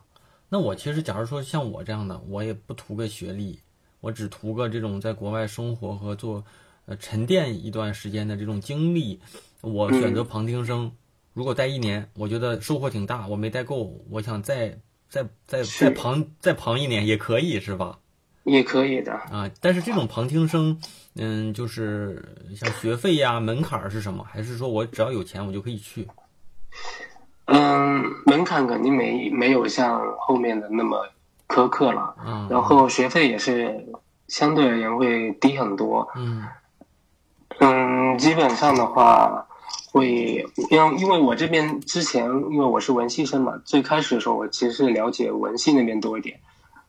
[0.48, 3.58] 那我其实假如说像我这样的，我也不图个学历，
[4.00, 6.44] 我只图个这种在国外生活和做
[6.86, 9.20] 呃沉淀一段时间的这种经历。
[9.64, 10.92] 我选嗯择旁听生，
[11.32, 17.98] 如果待一年，我觉得收获挺大，我没待够，我想再再再是再旁再旁一年也可以是吧？
[18.44, 19.12] 也可以的。
[19.12, 20.78] 啊，但是这种旁听生，
[21.16, 22.22] 嗯，就是
[22.54, 24.22] 像学费呀、门槛儿是什么？
[24.28, 26.06] 还是说我只要有钱我就可以去？
[27.46, 31.08] 嗯，门槛肯定没没有像后面的那么
[31.48, 33.86] 苛刻了，嗯，然后学费也是
[34.28, 36.06] 相对而言会低很多。
[36.16, 36.46] 嗯
[37.60, 39.46] 嗯，基本上的话
[39.94, 46.40] 会，因为因为我这边之前因为我是文系生嘛，最开始的时候我其实是了解文系那边多一点。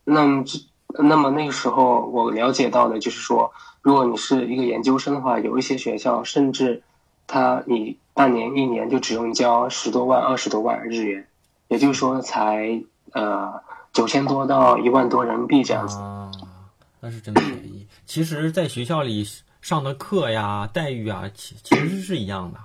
[0.02, 0.58] 那么这
[1.04, 6.82] 那么那个时候我了解到的就是说，如果你是一个研究生的话，有一些学校甚至
[7.28, 11.28] 他你半年一年就只用交十多万、二十多万日元，
[11.68, 15.96] 也就是说才呃九千多到一万多人民币这样子。
[16.98, 17.86] 那是真便宜。
[18.04, 19.24] 其实，在学校里
[19.60, 22.58] 上的课呀、待遇啊，其其实是一样的，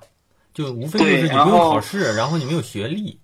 [0.53, 3.19] 就无非就是你不用考试，然后你没有学历。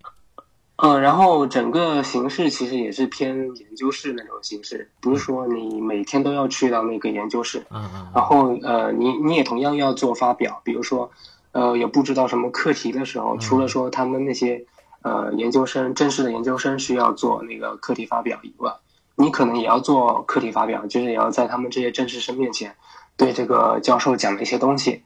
[0.77, 7.65] 嗯，然后整个形式其实也是偏研究室那种形式，不是说你每天都要去到那个研究室。
[7.71, 11.09] 嗯嗯然后呃，你你也同样要做发表，比如说
[11.51, 14.65] 呃有布置到什么课题的时候，除了说他们那些
[15.01, 18.71] 呃研究生正式的研究生需要做那个课题发表以外，
[19.15, 22.75] 你可能也要做课题发表，就是也要在他们这些正式生面前
[23.17, 25.01] 对这个教授讲的一些东西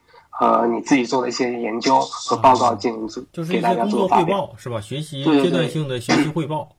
[0.50, 4.38] 和你自己做的一些研究和报告进行做就是一给大家些工作汇做发表。
[4.38, 4.80] 报是吧？
[4.80, 6.76] 学习阶段性的学习汇报。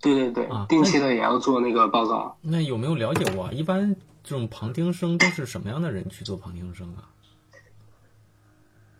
[0.00, 2.36] 对对对啊，定期的也要做那个报告。
[2.42, 3.50] 那有没有了解过啊？
[3.52, 7.08] 一般这种旁听生都是什么样的人去做旁听生啊？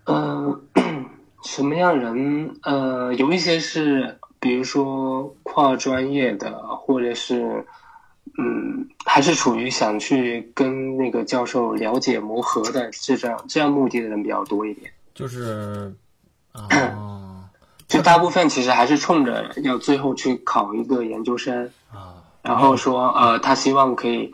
[0.05, 0.61] 呃，
[1.45, 2.57] 什么样人？
[2.63, 7.67] 呃，有一些是，比如说跨专业的，或者是，
[8.37, 14.91] 嗯，还是处于想去跟那个教授了解磨合的这样这样目的的人比较多一点。
[15.15, 15.95] 就是
[16.53, 16.69] 啊，
[17.87, 24.33] 就大部分其实还是冲着要最后去考一个研究生啊，然后说呃，他希望可以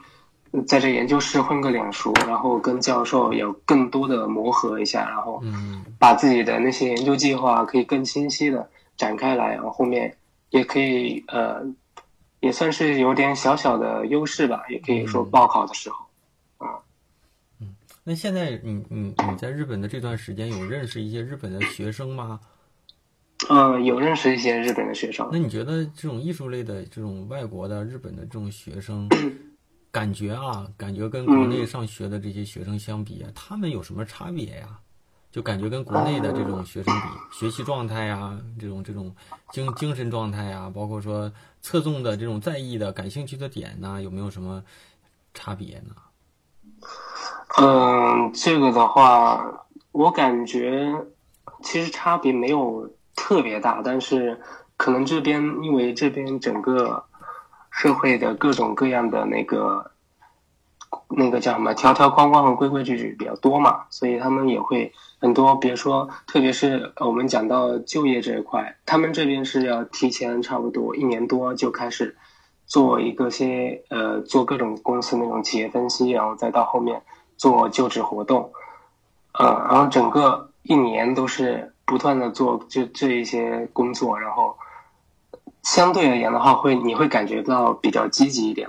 [0.67, 10.17] 在这研究室混个脸熟，然后跟教授有更多的磨合一下，然后嗯把自己的那些研究计划可以更清晰的展开来，然后后面
[10.49, 11.63] 也可以呃，
[12.41, 16.05] 也算是有点小小的优势吧，也可以说嗯报考的时候。
[16.59, 16.81] 啊，
[17.61, 22.41] 嗯那现在你你你在日本的这段时间有认识一些日本的学生吗？
[23.49, 29.09] 嗯，有认识一些日本的学生那，你觉得这种艺术类的这种外国的日本的这种学生，
[29.91, 34.79] 感觉啊，感觉跟国内上学的这些学生相比啊，他们有什么差别呀？
[35.33, 39.15] 就感觉跟国内的这种学生比，学习状态呀，这种这种
[39.53, 44.63] 精精神状态呀，包括说侧重的这种在意的、感兴趣的点呢，有没有什么
[45.35, 45.95] 差别呢？
[47.59, 50.95] 嗯，这个的话，我感觉
[51.63, 54.41] 其实差别没有特别大，但是
[54.77, 57.05] 可能这边因为这边整个
[57.71, 59.91] 社会的各种各样的那个
[61.09, 72.17] 那个叫什么条条框框和规规矩矩比较多嘛，所以他们也会很多，比如说，特别是我们讲到就业这一块，他们这边是要提前差不多一年多就开始
[72.67, 77.03] 做一个些呃做各种公司那种企业分析，然后再到后面
[77.37, 78.53] 做就职活动，
[79.33, 84.57] 呃，然后整个一年都是不断的做这这一些工作，然后
[85.63, 88.69] 相对而言的话，会你会感觉到比较积极一点。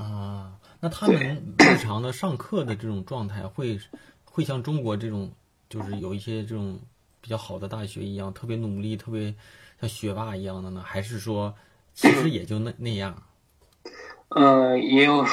[0.00, 3.78] 嗯，那他们日常的上课的这种状态会
[4.24, 5.30] 会像中国这种，
[5.68, 6.78] 就是有一些这种
[7.20, 9.34] 比较好的大学一样，特别努力，特别
[9.80, 10.82] 像学霸一样的呢？
[10.84, 11.54] 还是说
[11.94, 13.14] 其实也就那那样？
[14.30, 15.24] 呃，也有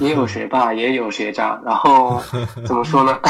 [0.00, 2.20] 也有学霸，也有学渣，然后
[2.66, 3.20] 怎么说呢？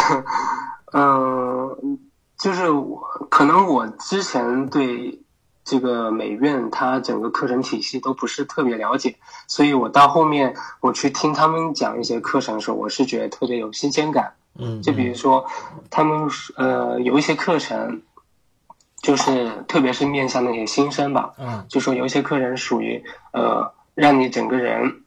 [0.93, 1.99] 嗯、
[2.39, 5.21] 就是我可能我之前对
[5.65, 14.33] 这个美院它整个课程体系都不是特别了解，所以我到后面我去听他们讲一些课程的时候，我是觉得特别有新鲜感。
[14.59, 15.47] 嗯，就比如说，
[15.91, 18.03] 他们呃有一些课程，
[19.01, 25.03] 就是特别是面向那些新生吧，嗯就说有一些课程属于呃，让你整个人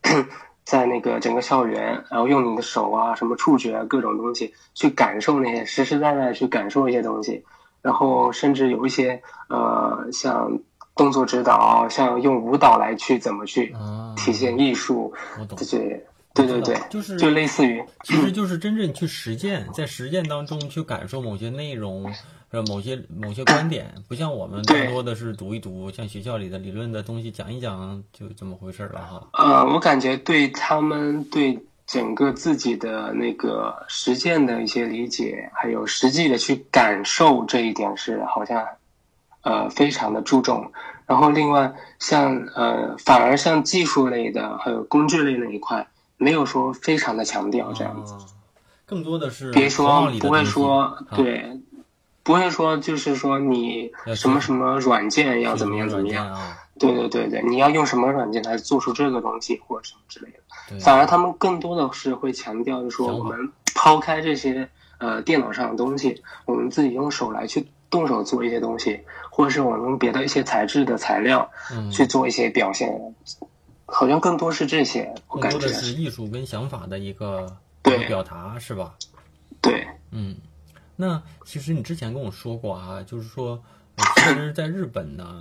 [0.63, 7.43] 在那个整个校园，然后用你的手啊、什么触觉啊各种东西去感受那些实实在在去感受一些东西，
[7.83, 10.57] 然后甚至有一些呃像
[10.95, 15.13] 动作指导，像用舞蹈来去怎么去啊，体现艺术
[15.57, 22.11] 这，些，对对对，就是就类似于其实就是真正去实践，在实践当中去感受某些内容，
[22.51, 29.27] 呃，某些某些观点，不像我们更多的是读一读，像学校里的理论的东西讲一讲，就这么回事儿了哈。
[29.33, 31.59] 呃，我感觉对他们对
[31.93, 38.65] 整个自己的那个实践的一些理解，还有实际的去感受这一点是好像
[39.43, 40.71] 呃非常的注重。
[41.05, 48.15] 然后另外像呃反而像技术类的还有工具类那一块，没有说非常的强调这样子。
[48.15, 48.19] 啊，
[48.87, 51.59] 更多的是别说不会说啊对，
[52.23, 56.33] 不会说就是说你什么什么软件要怎么样怎么样。
[56.33, 56.57] 啊？
[56.79, 60.39] 对对对对，你要用什么软件来做出这个东西或者什么之类的。
[60.69, 73.15] 对，反而他们更多的是会强调，就是说我们抛开这些呃电脑上的东西，我们自己用手来去动手做一些东西，或者是我们用别的一些材质的材料嗯，去做一些表现，
[73.85, 75.57] 好像更多是这些，我感觉。
[75.57, 78.07] 更多的是艺术跟想法的一个对。
[78.07, 78.95] 表达，是吧？
[79.61, 80.35] 对，嗯，
[80.95, 83.61] 那其实你之前跟我说过啊，就是说，
[83.95, 85.37] 呃其实在日本呢，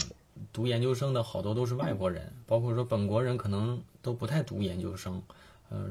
[0.52, 5.22] 读研究生的好多都是外国人，包括说本国人可能都不太读研究生，
[5.70, 5.88] 呃，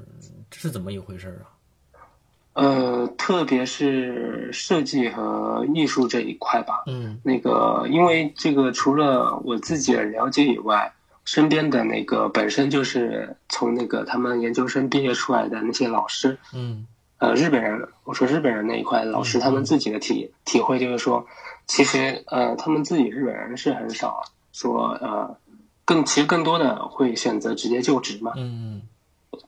[0.50, 1.50] 这是怎么一回事儿啊？
[2.54, 7.20] 呃，特别是设计和艺术这一块吧，嗯。
[7.24, 10.94] 那个因为这个除了我自己的了解以外，
[11.24, 16.86] 身边的那个本身就是从那个他们研究生毕业出来的那些老师，嗯。
[17.20, 19.42] 呃，日本人，我说日本人那一块老师，嗯。
[19.42, 21.26] 他们自己的体体会就是说，
[21.68, 25.38] 其实呃，他们自己日本人是很少说呃，
[25.92, 28.84] 更其实更多的会选择直接就职嘛，嗯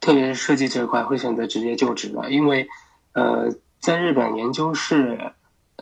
[0.02, 2.68] 特别是设计这块会选择直接就职的，因为
[3.14, 5.34] 呃，在日本研究室。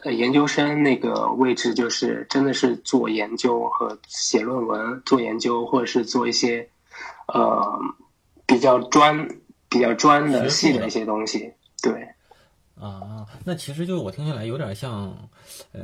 [0.03, 6.70] 呃，研究生那个位置就是真的是做研究和写论文，做研究或者是做一些
[7.28, 7.80] 呃
[8.47, 9.28] 比较专、
[9.70, 11.53] 比较专的学术的细的一些东西。
[11.84, 12.07] 对，
[12.80, 15.16] 啊，那其实就我听下来有点像，
[15.74, 15.82] 呃，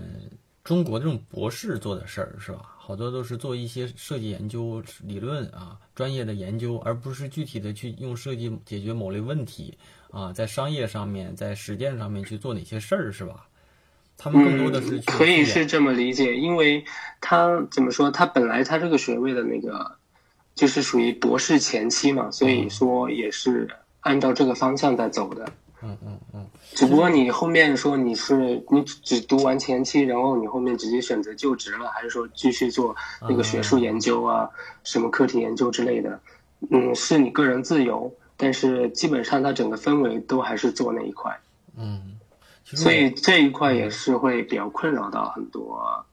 [0.63, 2.76] 中国这种博士做的事儿是吧？
[2.87, 9.77] 好多都是做一些设计研究理论啊，专业的研究，而不是具体的去用设计解决某类问题
[10.09, 13.45] 啊，在商业上面，在实践上面去做哪些事儿是吧？
[14.15, 16.85] 他们更多的是去可以是这么理解，因为
[17.19, 19.97] 他怎么说，他本来他这个学位的那个
[20.55, 23.69] 就是属于博士前期嘛，所以说也是
[23.99, 25.43] 按照这个方向在走的。
[25.43, 25.51] 嗯
[25.83, 34.49] 嗯嗯嗯，只不过你后面说你是你只读完前期，然后你后面直接选择就职了，还是说继续做那个学术研究啊，
[34.83, 36.19] 什么课题研究之类的？
[36.71, 41.39] 嗯，是你个人自由，但是基本上它整个氛围都还是做那一块，
[41.77, 42.17] 嗯，
[42.63, 46.03] 所以这一块也是会比较困扰到很多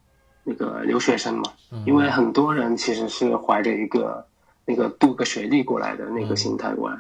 [0.43, 1.45] 那个留学生嘛，
[1.87, 4.27] 因为很多人其实是怀着一个
[4.67, 6.99] 那个镀个学历过来的那个心态过来。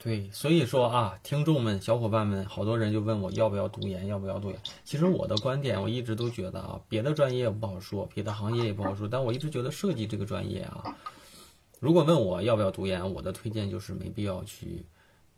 [0.00, 4.58] 对，所以说啊，听众们、小伙伴们，好多人就问我要不要读研，要不要读研。
[4.84, 10.96] 其实我的观点，我一直都觉得啊，别的专业不好说，别的行业也不好说，但我一直觉得设计这个专业啊，
[11.80, 14.86] 如果问我要不要读研，我的推荐就是没必要去，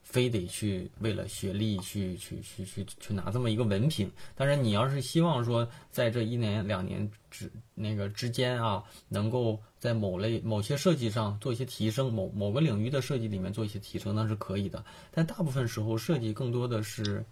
[0.03, 4.13] 非得去为了学历去去去去去拿这么一个文凭。
[4.35, 14.85] 但是你要是希望说在这一年两年之那个之间啊，能够在某类某些设计上做一些提升，某某个领域的设计里面做一些提升，那是可以的。
[15.11, 17.25] 但大部分时候设计更多的是，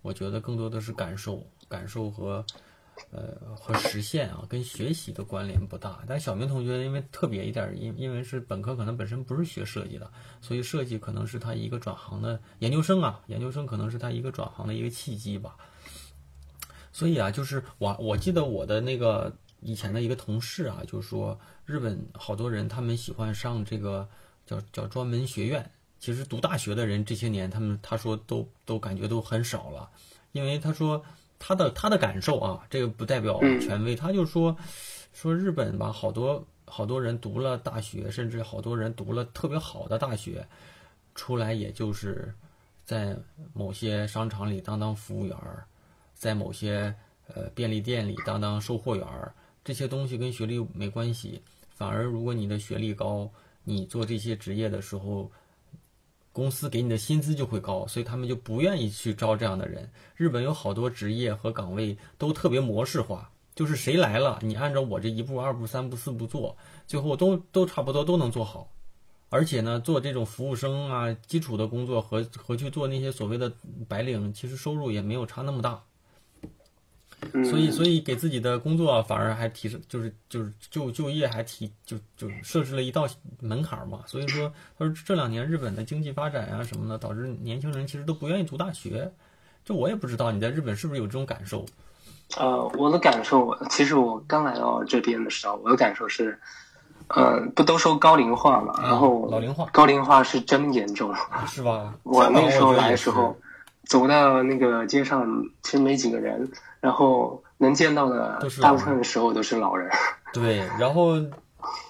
[0.00, 2.44] 我觉得更多的是感受，感受和。
[3.10, 6.04] 呃，和实现啊，跟学习的关联不大。
[6.06, 10.08] 但小明同学因为特别一点，因因为是本科，可能本身不是学设计的，
[10.42, 15.56] 所以设计可能是他一个转行的研究生啊，研究生可能是他一个转行的一个契机吧。
[16.92, 24.08] 所以啊，就是我我记得我的那个以前的一个同事啊，就说日本好多人他们喜欢上这个
[24.46, 29.90] 叫叫专门学院，其实读大学的人这些年他们他说都都感觉都很少了，
[30.32, 31.04] 因为他说。
[31.44, 33.96] 他的他的感受啊，这个不代表权威。
[33.96, 34.56] 他就说，
[35.12, 40.46] 说日本吧，好多好多人读了大学，甚至好多人读了特别好的大学，
[41.16, 42.32] 出来也就是
[42.84, 43.16] 在
[43.52, 45.66] 某些商场里当当服务员儿，
[46.14, 46.94] 在某些
[47.26, 49.34] 呃便利店里当当售货员儿，
[49.64, 51.42] 这些东西跟学历没关系。
[51.70, 53.30] 反而如果你的学历高，
[53.64, 55.30] 你做这些职业的时候。
[56.34, 59.90] 公司给你的薪资就会高，所以他们就不愿意去招这样的人。
[60.16, 66.56] 日本有好多职业和岗位都特别模式化，就是谁来了，你按照我这一步、二步、三步、四步做，
[66.86, 68.72] 最后都都差不多都能做好。
[69.28, 73.52] 而且呢，做这种服务生啊，基础的工作和和去做那些所谓的
[73.86, 75.84] 白领，其实收入也没有差那么大。
[77.44, 83.06] 所以，所以给自己的工作反而还提升，就是就是就就业还提就就设置了一道
[83.40, 84.00] 门槛嘛。
[84.06, 89.12] 所以说，他说这两年日本的经济发展啊什么的，导致年轻人其实都不愿意读大学。
[89.64, 91.64] 这我也不知道你在日本是不是有这种感受。
[92.36, 96.38] 呃，我的感受，其实我刚来到这边的时候，我的感受是，
[97.08, 101.14] 呃，不都说高龄化嘛，然后老龄化，高龄化是真严重，
[101.46, 101.94] 是吧？
[102.02, 103.36] 我那时候来的时候，
[103.84, 106.50] 走到那个街上，其实没几个人，
[106.82, 109.88] 然后能见到的大部分的时候都是老人。
[110.34, 111.12] 对，然后，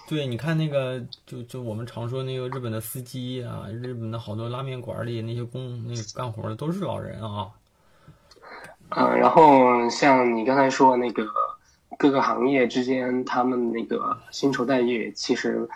[0.07, 7.49] 对，你看那个，就就我们常说那个日本的司机啊，日本的好多拉面馆里那些工那个干活的都是老人啊。
[8.95, 11.25] 嗯，然后像你刚才说那个
[11.97, 15.67] 各个行业之间，他们那个薪酬待遇，其实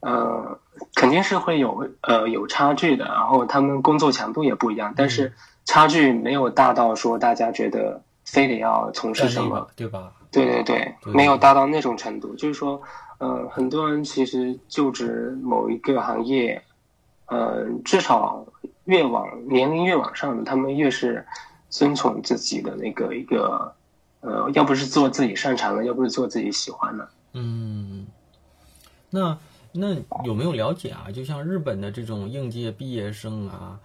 [0.00, 0.58] 呃
[0.96, 5.32] 肯定是会有呃有差距的，然后他们工作强度也不一样，但是
[5.64, 8.02] 差距没有大到说大家觉得
[8.34, 10.12] 非得要从事什么对吧？
[10.32, 12.34] 对对对，没有达到那种程度。
[12.34, 12.82] 就是说，
[13.18, 16.60] 呃，很多人其实就职某一个行业，
[17.26, 18.44] 呃，至少
[18.86, 21.24] 越往年龄越往上的，他们越是
[21.70, 23.72] 遵从自己的那个一个，
[24.20, 27.08] 呃，要不是做自己擅长的，要不是做自己喜欢的。
[27.34, 28.08] 嗯，
[29.10, 29.38] 那
[29.70, 31.06] 那有没有了解啊？
[31.14, 33.78] 就像日本的这种应届毕业生啊，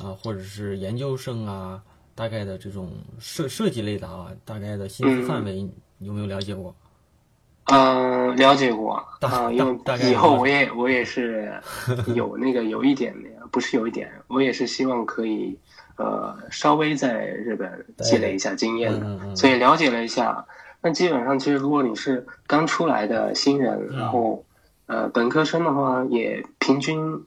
[0.00, 1.82] 啊，或者是研究生啊，
[2.16, 2.90] 大概的这种
[3.20, 5.62] 设设计类的啊，大概的薪资范围，
[5.98, 6.74] 你有没有了解过？
[7.66, 9.78] 嗯、了解过大啊、因为
[10.10, 11.52] 以后我也我也是
[12.14, 15.58] 有那个有一点那个，不是有一点，我也是希望可以
[15.96, 20.46] 呃稍微在日本积累一下经验的，所以了解了一下。
[20.80, 24.44] 那基本上其实如果你是刚出来的新人，嗯然后
[24.86, 27.24] 呃本科生的话，也平均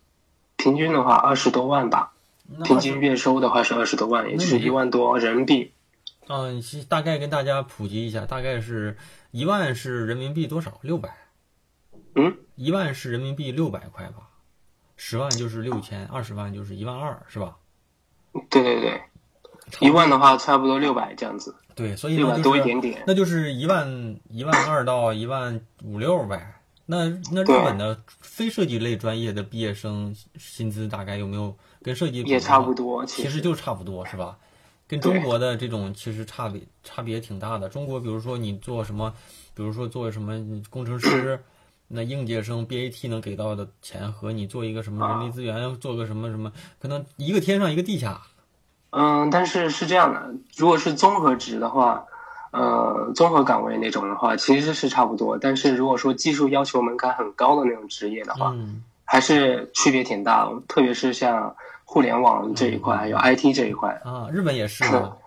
[0.55, 2.18] 平均的话二十多万吧，那
[2.63, 5.71] 平均月收的话是二十多万，也就是一万多人民币。
[6.27, 8.97] 嗯，大概跟大家普及一下，大概是
[9.31, 10.79] 一万是人民币多少？
[10.81, 11.15] 六百。
[12.15, 14.29] 嗯，一万是人民币六百块吧，
[14.95, 17.57] 十万就是六千，二十万就是一万二，是吧？
[18.49, 19.01] 对对对，
[19.79, 23.03] 一万的话差不多六百这样子，对，所以六百就是多一点点。
[23.07, 26.61] 那就是一万一万二到一万五六呗。
[26.85, 31.55] 那那日本的非设计类专业的毕业生薪资大概有没有
[31.89, 34.37] 跟设计也差不多，其其实就差不多是吧？
[34.87, 37.67] 跟中国的这种其实差别差别挺大的。
[37.67, 39.11] 中国比如说你做什么，
[39.55, 41.43] 比如说做什么工程师，
[41.87, 48.21] 那应届生 BAT 能给到的钱和你做一个什么人力资源，做个什么什么，可能一个天上一个地下。
[48.91, 52.05] 嗯，但是是这样的，如果是综合职的话，
[52.51, 55.39] 呃，综合岗位那种的话，其实是差不多。
[55.39, 60.51] 但是如果说技术要求门槛很高的那种职业的话，嗯还是区别挺大的。
[60.67, 61.55] 特别是像
[61.91, 65.17] 互联网这一块，还有 IT 这一块，啊，日本也是吗？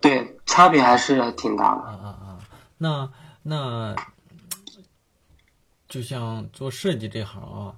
[0.00, 1.82] 对，差别还是挺大的。
[1.82, 2.38] 啊啊啊！
[2.76, 3.96] 那那，
[5.88, 7.74] 就像做设计这行啊，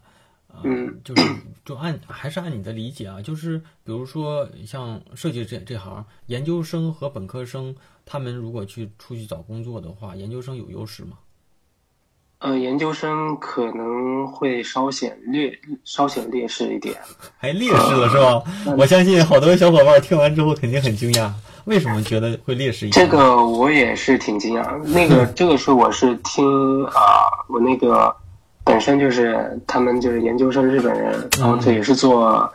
[0.49, 1.23] 啊，嗯就是
[1.65, 11.17] 就按还是按你的理解啊，就是比如说像设计这这行，研究生和本科生他们如果去出去找工作的话，研究生有优势吗？
[12.41, 15.53] 呃，研究生可能会稍显劣
[15.85, 16.97] 稍显劣势一点。
[17.39, 18.43] 还劣势了是吧？
[18.79, 21.31] 我相信好多小伙伴听完之后肯定很惊讶，
[21.67, 23.05] 为什么觉得会劣势一点？
[23.07, 24.79] 这个我也是挺惊讶。
[24.85, 28.15] 那个 这个是我是听啊、我那个
[28.65, 32.51] 本身就是他们就是研究生日本人，然后这也是做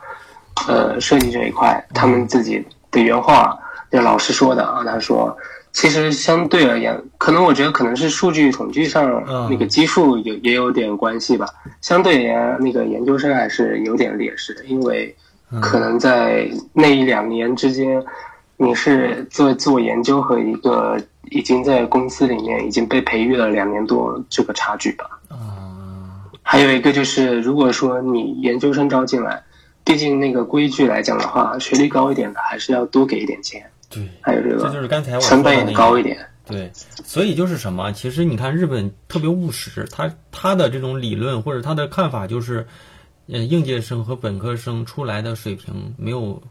[0.66, 2.60] 呃设计这一块，他们自己
[2.90, 3.56] 的原话，
[3.92, 5.36] 就老师说的啊，他说。
[5.76, 11.46] 其实相对而言，可能我觉得可能是数据统计上嗯那个基数有也有点关系吧。
[11.82, 15.14] 相对而言，那个研究生还是有点劣势的，因为
[15.60, 18.02] 可能在那一两年之间，
[18.56, 20.96] 你是做做研究和一个
[21.30, 25.04] 已经在公司里面已经被培育了两年多这个差距吧。
[25.30, 26.08] 嗯，
[26.40, 29.42] 还有一个就是，如果说你研究生招进来，
[29.84, 36.18] 毕竟那个规矩来讲的话，学历高一点的还是要多给一点钱，对，还有这这就是刚才我说成本的高一点。
[36.44, 37.92] 对，所以就是什么？
[37.92, 42.68] 其实你看日本特别务实，他他的这种理论或者他的看法就是，
[43.26, 46.42] 呃，应届生和本科生出来的水平没有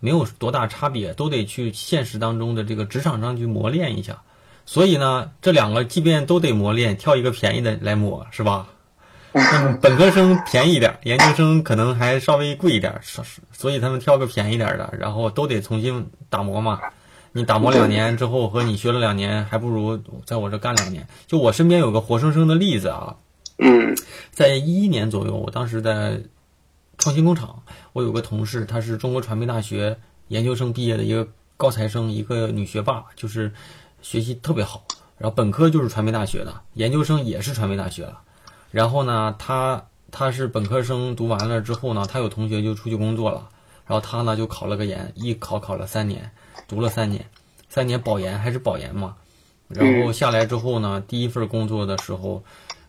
[0.00, 4.22] 没有多大差别，都得去现实当中的这个职场上去磨练一下。
[4.64, 8.68] 所以呢，这两个即便都得磨练，挑一个便宜的来磨，是吧？
[9.36, 13.22] 嗯， 本科生便宜一点，研究生可能还稍微贵一点，所
[13.52, 16.80] 所以他们挑个便宜点的，然后都得重新打磨嘛。
[17.32, 21.06] 你打磨两年之后，和你学了两年，还不如在我这干两年。
[21.26, 23.16] 就我身边有个活生生的例子啊，
[23.58, 23.94] 嗯
[24.30, 26.18] 在一一年左右，我当时在
[26.96, 27.62] 创新工厂，
[27.92, 31.28] 我有个同事，她是中国传媒大学研究生毕业的一个
[31.58, 33.52] 高材生，一个女学霸，就是
[34.00, 34.82] 学习特别好。
[35.18, 38.16] 然后本科就是传媒大学的，研究生也是传媒大学的。
[38.70, 43.48] 然后呢，他他是本科生读完了之后呢，他有同学就出去工作了，
[43.86, 46.30] 然后他呢就考了个研，一考考了三年，
[46.68, 47.24] 读了三年，
[47.68, 49.14] 三年保研还是保研嘛。
[49.68, 52.42] 然后下来之后呢，第一份工作的时候，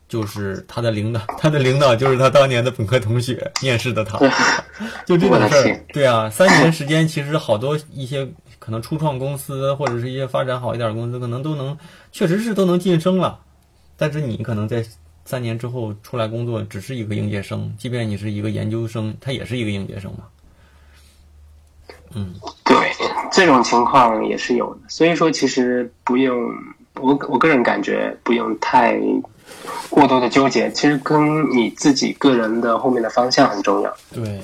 [0.08, 4.18] 就是他的领导， 他的领导就是他当年的本科同学面试的他，
[5.04, 5.84] 就这种事儿。
[5.92, 8.28] 对啊，三年时间其实好多一些
[8.60, 11.76] 可能初创公司或者是一些发展好一点的公司，可能都能
[12.12, 13.40] 确实是都能晋升了，
[13.96, 14.84] 但是你可能在
[15.28, 20.20] 三年之后出来工作，只是一个应届生，即便你是一个研究生，他也是一个应届生嘛。
[22.14, 22.90] 嗯，对，
[23.30, 24.80] 这种情况也是有的。
[24.88, 26.50] 所以说，其实不用
[26.94, 28.98] 我我个人感觉不用太
[29.90, 33.94] 过多的纠结，其实跟你自己个人的后面的方向很重要。
[34.10, 34.40] 对。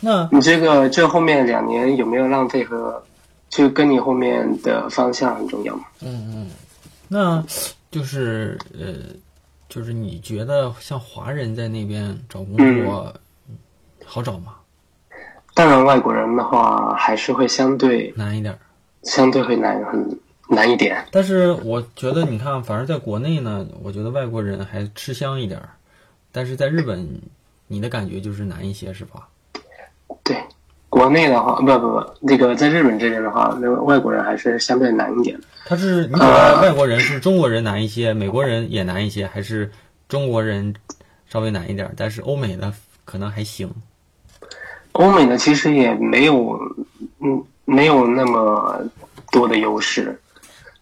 [0.00, 3.00] 那你这个这后面两年有没有浪费和，
[3.48, 5.84] 就跟你后面的方向很重要嘛。
[6.02, 6.50] 嗯嗯，
[7.06, 7.44] 那
[7.92, 8.92] 就是呃，
[9.68, 13.14] 就是你觉得像华人在那边找工作、
[14.04, 14.54] 好找吗？
[15.54, 18.58] 当然，外国人的话还是会相对难一点儿。
[19.02, 21.02] 相对会难很难一点。
[21.10, 25.70] 但是我觉得，你看，反而在国内呢，我觉得外国人还吃香一点儿，
[26.30, 27.22] 但是在日本，
[27.68, 29.28] 你的感觉就是难一些，是吧？
[30.22, 30.36] 对，
[30.88, 35.44] 国内的话，不不不，那个在日本这边的话，那个外国人还是相对难一点的。
[35.66, 39.70] 他是你觉得外国人是中国人难一些，美国人也难一些，还是
[40.08, 40.74] 中国人
[41.28, 41.92] 稍微难一点儿？
[41.96, 42.72] 但是欧美的
[43.04, 43.68] 可能还行。
[44.92, 46.58] 欧美的其实也没有，
[47.20, 48.80] 嗯，没有那么
[49.30, 50.18] 多的优势，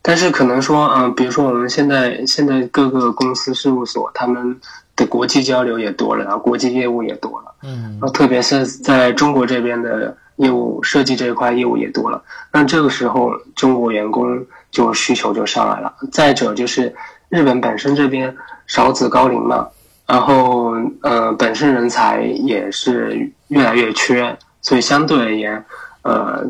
[0.03, 4.61] 但是可能说，嗯、比如说我们现在现在各个公司事务所，他们
[4.95, 15.95] 的国际交流也多了，然后国际业务也多了，嗯特别是在中国这边的业务设计这一块业务也多了，那这个时候中国员工就需求就上来了。
[16.12, 16.95] 再者就是
[17.29, 18.37] 日本本身这边
[18.67, 19.69] 少子高龄嘛，
[20.07, 25.65] 然后呃本身人才也是越来越缺，所以相对而言，
[26.03, 26.45] 呃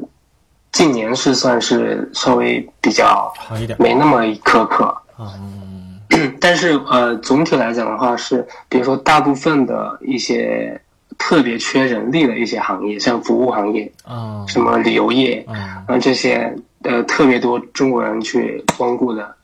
[0.73, 3.79] 近年是算是稍微比较好一点。
[3.81, 4.85] 没那么苛刻。
[5.17, 6.01] 啊嗯
[6.41, 10.81] 但是呃，总体来讲的话是，比如说大部分的一些
[11.19, 15.85] 特别缺人力的一些行业，像服务行业啊，什么旅游业，啊。
[15.87, 19.35] 啊这些呃特别多中国人去光顾的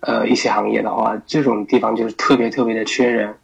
[0.00, 3.34] 呃一些行业的话，这种地方就是特别特别的缺人，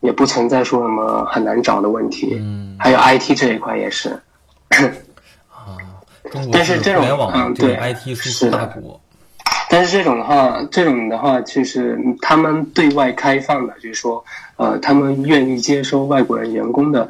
[0.00, 2.36] 也不存在说什么很难找的问题。
[2.40, 2.76] 嗯。
[2.78, 4.10] 还有 IT 这一块也是，
[5.50, 5.76] 啊，
[6.52, 9.00] 但是这种嗯对 IT 是大国，
[9.68, 14.24] 但是这种的话，这种的话，就是他们对外开放的，就是说，
[14.56, 17.08] 呃，他们愿意接收外国人员工的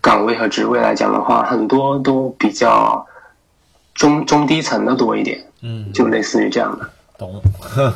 [0.00, 3.06] 岗位和职位来讲的话，很多都比较
[3.94, 6.90] 中中低层的多一点，嗯，就类似于这样的。
[7.18, 7.42] 懂。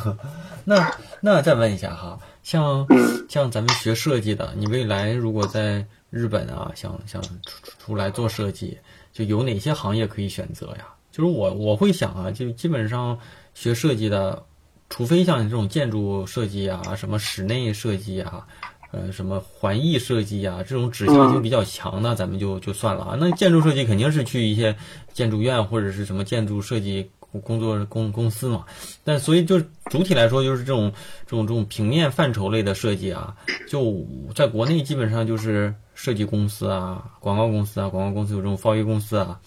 [0.63, 0.91] 那
[1.21, 8.77] 那再问一下哈，像嗯像咱们学设计的，你未来如果在日本啊，想想出出出来做设计，
[9.13, 10.87] 就有哪些行业可以选择呀？
[11.11, 13.17] 就是我我会想啊，就基本上
[13.53, 14.43] 学设计的，
[14.89, 18.45] 除非像你这种建筑设计啊，什么室内设计啊，
[18.95, 23.17] 呃，什么环艺设计啊，这种指向性比较强的，咱们就就算了啊。
[23.19, 24.73] 那建筑设计肯定是去一些
[25.11, 27.09] 建筑院或者是什么建筑设计
[27.43, 28.63] 工作公公司嘛。
[29.03, 30.93] 但所以就主体来说，就是这种
[31.27, 33.35] 这种这种平面范畴类的设计啊，
[33.67, 39.37] 就在国内基本上就是设计公司啊、广告公司啊、广告公司有这种贸易公司啊。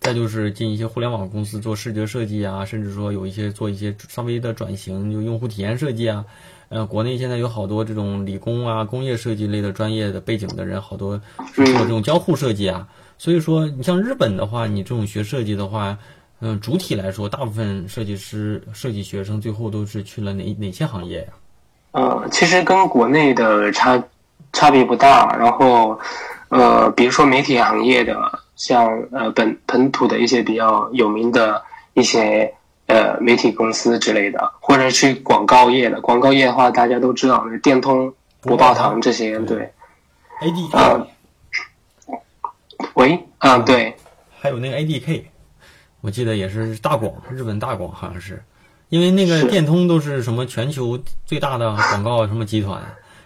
[0.00, 6.24] 再就是进一些互联网公司做视觉设计啊，甚至说有一些做一些稍微的转型，就用户体验设计啊。
[6.72, 11.20] 呃，国内现在有好多这种理工啊、工业设计类的专业的背景的人，好多
[11.52, 12.88] 是做这种交互设计啊。
[13.18, 15.98] 所以说，你像日本的话，你这种学设计的话，
[16.40, 21.26] 嗯、主体来说，大部分设计师、设计学生最后都是去了哪哪些行业呀、
[21.90, 24.02] 呃，其实跟国内的差
[24.54, 25.36] 差别不大。
[25.36, 26.00] 然后，
[26.48, 28.16] 呃，比如说媒体行业的，
[28.56, 31.62] 像呃本本土的一些比较有名的
[31.92, 32.54] 一些
[32.86, 36.00] 呃媒体公司之类的，或者去广告业的。
[36.00, 39.72] 广告业的话，大家都知道，电通、博报堂这些，对。
[40.40, 41.06] AD 啊，
[42.94, 43.94] 喂，啊，对，
[44.40, 45.22] 还有那个 ADK，
[46.00, 48.42] 我记得也是大广，日本大广好像是，
[48.88, 52.82] 因为那个电通都是什么全球最大的广告什么集团，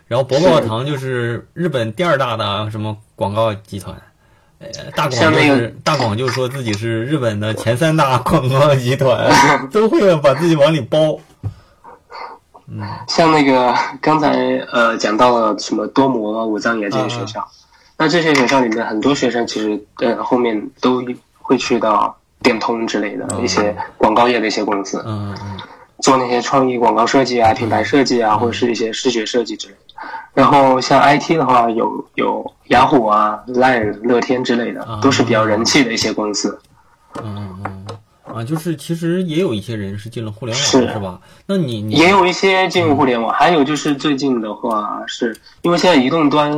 [0.06, 3.96] 然后博报堂就是日本第二大的什么广告集团，
[4.58, 9.30] 呃，大广那个是大广就说自己是日本的前三大广告集团，
[9.70, 11.18] 都会把自己往里包。
[12.68, 12.82] 嗯。
[13.06, 14.34] 像那个刚才
[14.72, 17.46] 呃讲到了什么多摩、武藏野这些学校，
[17.98, 21.02] 那这些学校里面很多学生其实呃后面都
[21.40, 25.58] 会去到电通之类的一些广告业的一些公司，嗯嗯
[26.00, 29.80] 做那些创意广告设计啊、品牌设计啊，或者是一些视觉设计之类的。
[30.34, 36.58] 然后像 IT 的话，有有雅虎啊、Line、乐天之类的啊，都是比较人气的一些公司。
[37.22, 37.86] 嗯嗯
[38.34, 41.18] 啊，就是其实也有一些人是进了互联网是是吧？
[41.46, 46.52] 那你你也有一些进入互联网，还有就是最近的话，是因为现在移动端，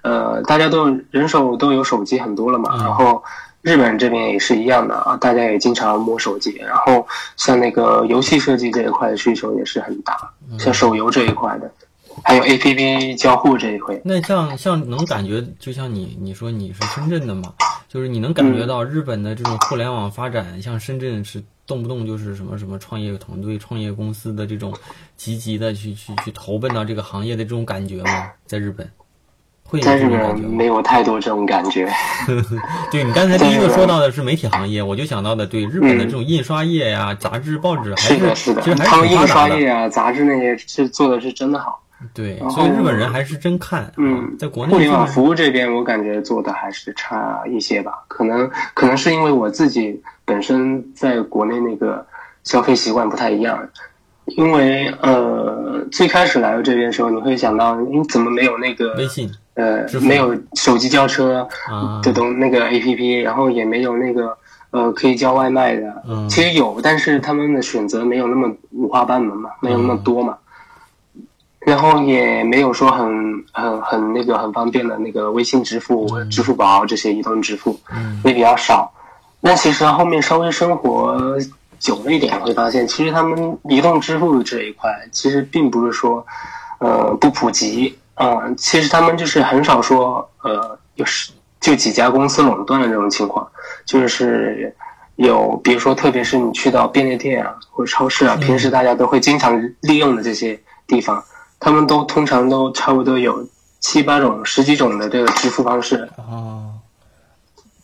[0.00, 3.22] 呃，大家都人手都有手机很多了嘛，嗯然后
[3.62, 7.06] 日本这边也是一样的啊，大家也经常摸手机，然后
[7.36, 11.70] 像那个游戏设计这一块的需求也是很大，像手游这一块的，
[12.22, 17.54] 还有 A P P 交互这一块，那像像能感觉，就像你你说你是深圳的嘛，
[17.88, 24.72] 就是你能感觉到日本的这种互联网发展，像深圳是动不动就是什么什么创业团队、创业公司的这种
[25.16, 28.30] 积极的去去去投奔到这个行业的这种感觉吗？
[28.46, 28.88] 在日本
[29.68, 30.38] 会有在日这种感觉吗？
[30.42, 31.86] 本没有太多这种感觉。
[32.90, 39.50] 对你刚才第一个说到的是媒体行业，我就想到的对日本的这种印刷业呀、杂志、报纸还是的，是的其实，还他们印是挺发达的。
[39.50, 41.80] 刷业啊、杂志那些是做的是真的好。
[42.14, 43.82] 对，所以日本人还是真看。
[43.82, 47.92] 啊嗯，在国内互联网服务这边，我感觉做的还是差一些吧。
[48.08, 52.06] 可能可能是因为我自己本身在国内那个
[52.44, 53.68] 消费习惯不太一样。
[54.36, 64.38] 因为呃，最开始来到这边的时候，你会想到，你怎么没有那个微信呃没有手机叫车啊的东那个 A P P，然后也没有那个
[64.70, 66.02] 呃可以叫外卖的。
[66.08, 70.38] 嗯其实有，但是他们的选择没有那么五花八门嘛，没有那么多嘛。
[71.66, 78.90] 然后也没有说很很很那个很方便的那个微信支付、支付宝这些移动支付嗯也比较少。
[79.40, 81.36] 那其实后面稍微生活
[81.78, 86.24] 久了一点，会发现其实他们移动支付这一块其实并不是说
[86.78, 93.48] 呃不普及啊、其实他们就是很少说呃有十就几家公司垄断的这种情况，
[93.84, 94.74] 就是
[95.16, 101.22] 有比如说特别是你去到便利店啊或者超市啊，平时大家都会经常利用的这些地方，
[101.58, 103.46] 他们都通常都差不多有
[103.80, 106.08] 七八种、十几种的这个支付方式。
[106.16, 106.70] 啊，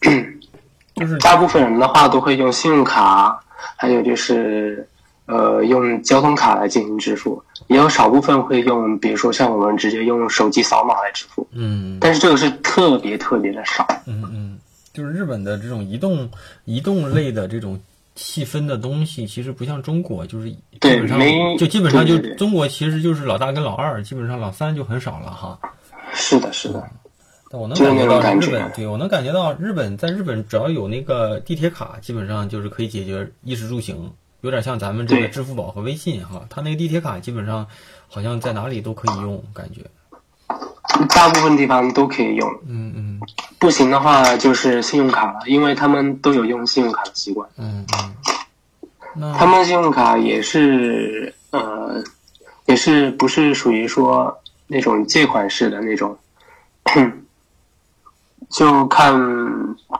[0.94, 3.40] 就是大部分人的话都会用信用卡，
[3.76, 4.88] 还有就是
[5.26, 13.86] 呃用交通卡来进行支付，也有少部分会用，比如说像我们直接用手机扫码来支付，嗯但是这个是特别特别的少。
[14.06, 14.58] 嗯嗯，
[14.92, 16.28] 就是日本的这种移动
[16.64, 17.80] 移动类的这种
[18.14, 25.58] 细分的东西，其实不像中国，就是基对本上没就基本上就中国其实就是老大跟老二，基本上老三就很少了哈。
[26.12, 26.88] 是的，是的，
[27.50, 34.12] 但我能就是感觉到日本，对我能感觉到日本在日本只要有那个地铁卡，基本上就是可以解决衣食住行，
[34.44, 37.66] 有点像咱们这个支付宝和微信哈，它那个地铁卡基本上
[38.08, 39.80] 好像在哪里都可以用，感觉。
[41.08, 43.20] 大部分地方都可以用，嗯嗯
[43.58, 47.48] 不行的话就是信用卡了，因为他们都有用信用卡的习惯。
[47.56, 47.86] 嗯
[49.16, 49.32] 嗯。
[49.32, 52.04] 他们信用卡也是呃，
[52.66, 56.18] 也是不是属于说那种借款式的那种，
[58.56, 59.12] 就看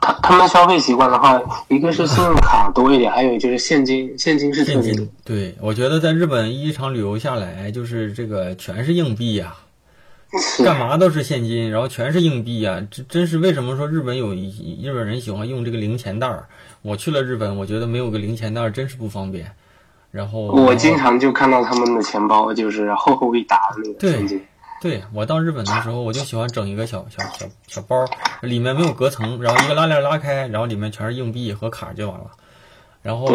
[0.01, 5.11] 他他们消费习惯的话，一个是信用卡多一点，还有就是现金，现金是特现别多金。
[5.25, 9.55] 对，我觉得在日本一场旅游下来，就是这个全是硬币呀、
[10.41, 16.47] 是干嘛都是现金，然后全是硬币呀、这真是为什么说日本有一日本人喜欢用这个零钱袋儿？
[16.83, 19.51] 我去了日本，我觉得没有个零钱袋儿真是不方便。
[20.13, 24.41] 然后我经常就看到他们的钱包就是厚厚一沓的那个对现金。
[24.85, 28.05] 对我到日本的时候，我就喜欢整一个小小小小包，
[28.43, 32.27] 里面没有隔层，然后一个拉链拉开，然后里面全是硬币和卡就完了。
[33.01, 33.31] 然后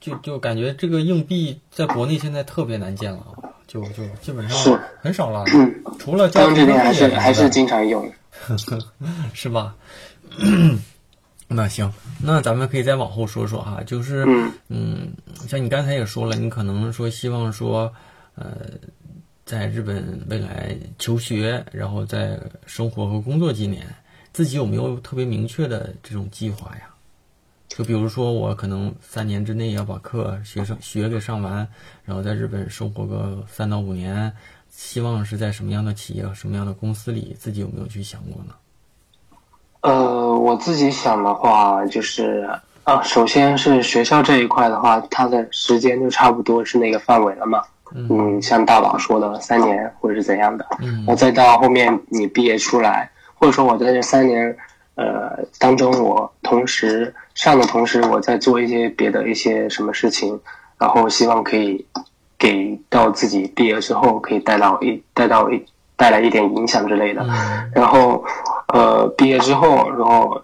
[0.00, 3.26] 就就感觉这个硬币在国内现在特别难见了，
[3.66, 5.44] 就就基本上很少了。
[5.52, 8.10] 嗯，除了交他们这边还是还是经常用。
[9.34, 9.74] 是吧？
[11.46, 11.92] 那行，
[12.22, 15.12] 那咱们可以再往后说说哈，就是嗯嗯，
[15.46, 17.92] 像你刚才也说了，你可能说希望说，
[18.34, 18.56] 呃，
[19.44, 23.86] 在日本未来求学，然后在生活和工作几年，
[24.32, 26.82] 自己有没有特别明确的这种计划呀？
[27.68, 31.66] 就比如说，我可能三年之内要把课学生学给上完，
[32.04, 34.32] 然后在日本生活个三到五年，
[34.70, 38.54] 希望是在什么样的企业、什么样的公司里，自己有没有去想过呢？
[39.80, 42.48] 呃，我自己想的话，就是
[42.84, 47.62] 啊，首先是学校这一块的话，它的时间就差不多是那个范围了嘛。
[47.94, 50.96] 嗯，像大宝说的三年或者是怎样的，嗯。
[50.96, 54.56] 然后再到后面你毕业出来，或者说我在这三年
[54.96, 60.40] 呃当中，我同时上的同时，我在做一些别的一些什么事情，
[60.76, 61.86] 然后希望可以
[62.36, 65.64] 给到自己毕业之后可以带到一带到一
[65.96, 67.22] 带来一点影响之类的。
[67.22, 67.70] 嗯。
[67.72, 68.24] 然后
[68.68, 70.42] 呃毕业之后，然后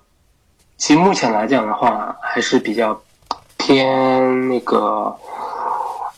[0.76, 2.98] 其实目前来讲的话，还是比较
[3.56, 5.14] 偏那个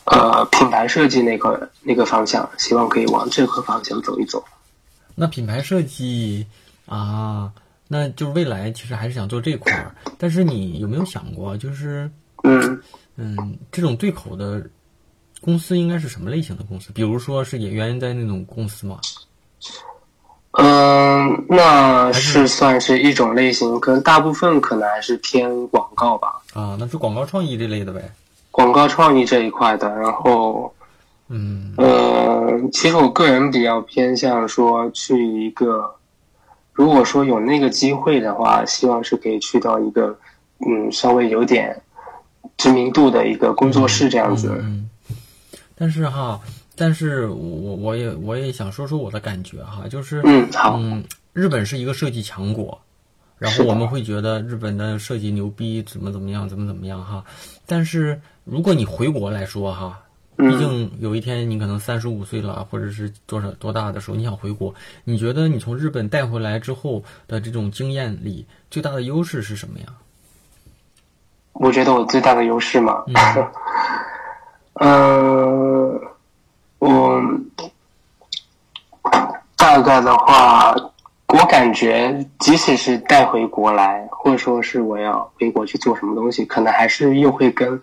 [0.05, 4.43] 呃品牌设计那个那个方向，希望可以往这个方向走一走。
[5.15, 6.45] 那品牌设计
[6.85, 7.51] 啊，
[7.87, 12.09] 那就是未来其实还是想做这块儿，但是你有没有想过，就是
[12.43, 12.81] 嗯
[13.15, 14.65] 嗯，这种对口的
[15.39, 16.91] 公司应该是什么类型的公司？
[16.93, 18.99] 比如说是演员在那种公司吗？
[20.55, 28.11] 嗯、那是算是一种类型，可能大部分可能还是偏广告吧，啊，那是广告创意这类的呗。
[28.53, 29.89] 广告创意这一块的。
[29.97, 30.71] 然后
[31.29, 35.95] 嗯呃，其实我个人比较偏向说去一个，
[36.71, 40.15] 如果说有那个机会的话，希望是可以去到一个
[40.59, 41.81] 嗯稍微有点
[42.57, 44.55] 知名度的一个工作室这样子。
[44.61, 44.87] 嗯，
[45.75, 46.39] 但是哈，
[46.75, 52.79] 但是我我也我也想说说我的感觉哈，就是嗯，好，嗯，日本是一个设计强国，
[53.43, 57.25] 然后我们会觉得日本的设计牛逼，怎么怎么样，怎么怎么样哈。
[57.65, 59.99] 但是如果你回国来说哈，
[60.37, 64.73] 毕嗯竟有一天你可能三十五岁了，或者是多少多大的时候，你想回国，
[65.03, 69.87] 你觉得你从日本带回来之后的这种经验里，最大的优势是什么呀？
[71.51, 73.19] 我觉得我最大的优势嘛，嗯
[74.75, 76.01] 嗯，
[76.79, 77.21] 我
[79.57, 80.73] 大概的话，
[81.43, 87.77] 我感觉即使是带回国来，或者说是我要回国去做什么东西，可能还是又会跟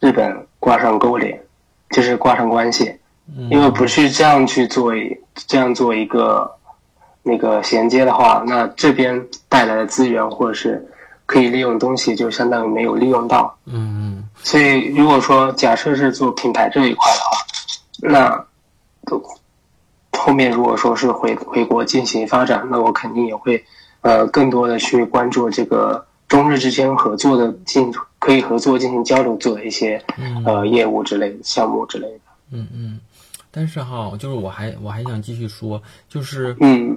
[0.00, 1.40] 日本挂上勾连，
[1.88, 2.94] 就是挂上关系，
[3.34, 4.92] 嗯因为不去这样去做
[5.34, 6.54] 这样做一个
[7.22, 10.86] 那个衔接的话，那这边带来的资源或者是
[11.24, 13.56] 可以利用的东西，就相当于没有利用到。
[13.64, 17.38] 嗯所以，如果说假设是做品牌这一块的话，
[18.02, 18.44] 那
[19.06, 19.18] 都
[20.18, 23.64] 后面如果说是回回国进行发展，那我肯定也会
[24.00, 32.20] 呃更多的去关注这个中日之间合作的进可以合作进行交流做的一些嗯呃业务之类的项目之类的。
[32.50, 33.00] 嗯嗯。
[33.50, 36.94] 但是哈，就是我还我还想继续说，就是嗯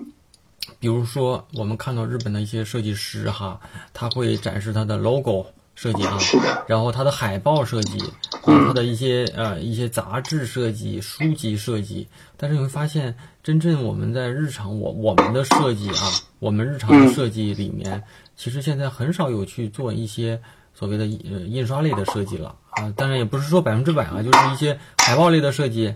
[0.78, 3.60] 比如说，我们看到日本的一些设计师哈，
[3.94, 5.46] 他会展示他的 logo
[5.80, 7.98] 设计啊，是的，然后它的海报设计，
[8.42, 12.06] 啊，它的一些呃一些杂志设计、书籍设计，
[12.36, 18.04] 但是你会发现，真正我们在日常我我们的设计啊，我们日常的设计里面，
[18.36, 20.42] 其实现在很少有去做一些
[20.74, 22.94] 所谓的呃印刷类的设计了啊。
[22.98, 25.96] 当然也不是说百分之百啊，就是一些海报类的设计，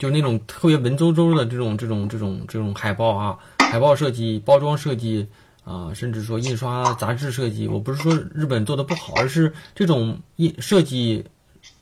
[0.00, 3.38] 就是那种特别文绉绉的这种这种这种这种海报啊，
[3.70, 5.28] 海报设计、包装设计。
[5.66, 11.24] 啊，甚至说印刷杂志设计，我不是说日本做的不好，而是这种印设计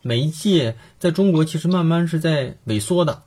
[0.01, 3.21] 媒介在中国其实慢慢是在萎缩的。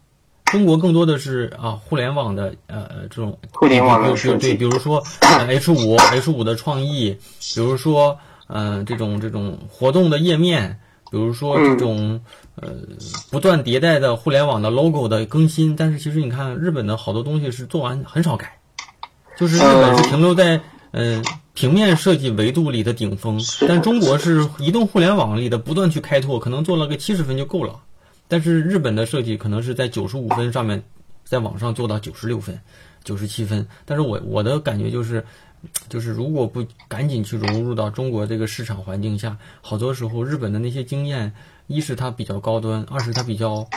[0.45, 7.15] 中国更多的是啊，互联网的呃这种互联网的设计，对，比如说 H 五 H 五的创意，
[7.53, 10.79] 比如说嗯这种这种活动的页面，
[11.11, 12.19] 比如说这种
[12.55, 12.73] 呃
[13.29, 15.75] 不断迭代的互联网的 logo 的更新。
[15.75, 18.56] 但是其实你看日本的好多东西是做完很少改。
[19.37, 20.59] 就是日本是停留在
[20.91, 21.23] 嗯
[21.53, 27.79] 平面设计维度里的顶峰，但中国是移动互联网里的不断去开拓，可能做了个七十分就够了。
[28.27, 30.83] 但是日本的设计可能是在九十五分上面，
[31.23, 32.59] 在网上做到九十六分、
[33.03, 33.67] 九十七分。
[33.85, 35.23] 但是我我的感觉就是，
[35.87, 41.33] 就是如果不赶紧去融入到中国这个市场环境下，好多时候日本的那些经验，
[41.67, 43.67] 一是它比较高端，二是它比较，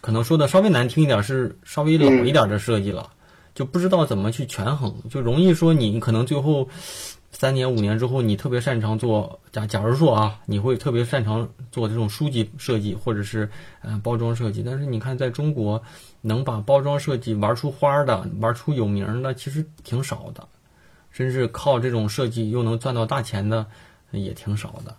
[0.00, 3.10] 可能说的稍微难听一点是稍微老一点的设计了。
[3.56, 6.68] 就不知道怎么去权衡，就容易说你可能最后
[7.30, 13.50] 三年五年之后，你特别擅长做假假如说啊，你会特别擅长做这种书籍设计或者是
[13.80, 15.82] 嗯包装设计，但是你看在中国
[16.20, 20.46] 能把包装设计玩出花的、玩出有名的其实挺少的，
[21.10, 23.66] 甚至靠这种设计又能赚到大钱的
[24.10, 24.94] 也挺少的。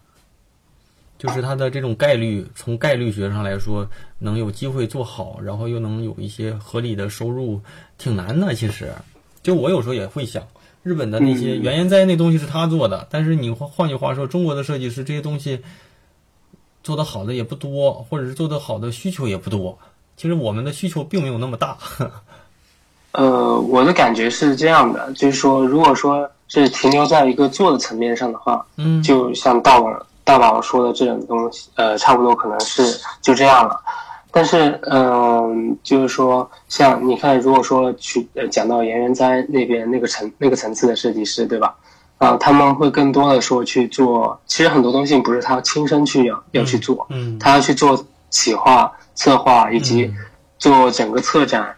[1.17, 3.87] 就是它的这种概率，从概率学上来说，
[4.19, 7.59] 能有机会做好，然后又能有一些合理的收入，
[7.97, 8.53] 挺难的。
[8.53, 8.93] 其实，
[9.41, 10.43] 就我有时候也会想，
[10.83, 15.61] 日本的那些原研哉那东西是他做的，但是你换换句话说，中国的设计师这些东西
[16.83, 19.79] 做的好的也不多，或者是做的好的需求也不多。
[20.17, 21.77] 其实我们的需求并没有那么大。
[23.13, 30.05] 呃，我的感觉是这样的，就是说，如果说是停留在一个做的层面上的话，嗯，就像到了。
[30.27, 33.79] 大宝说的这种东西，呃，差不多可能是就这样了。
[34.29, 41.73] 但是，嗯，就是说，像你看，如果说去呃讲到岩原哉那边那个层那个层次的设计师，对吧？
[42.17, 50.13] 啊，他们会更多的说去做，其实很多东西不是他亲身去要要去做，嗯，他要去做企划、策划以及
[50.59, 51.73] 做整个策展。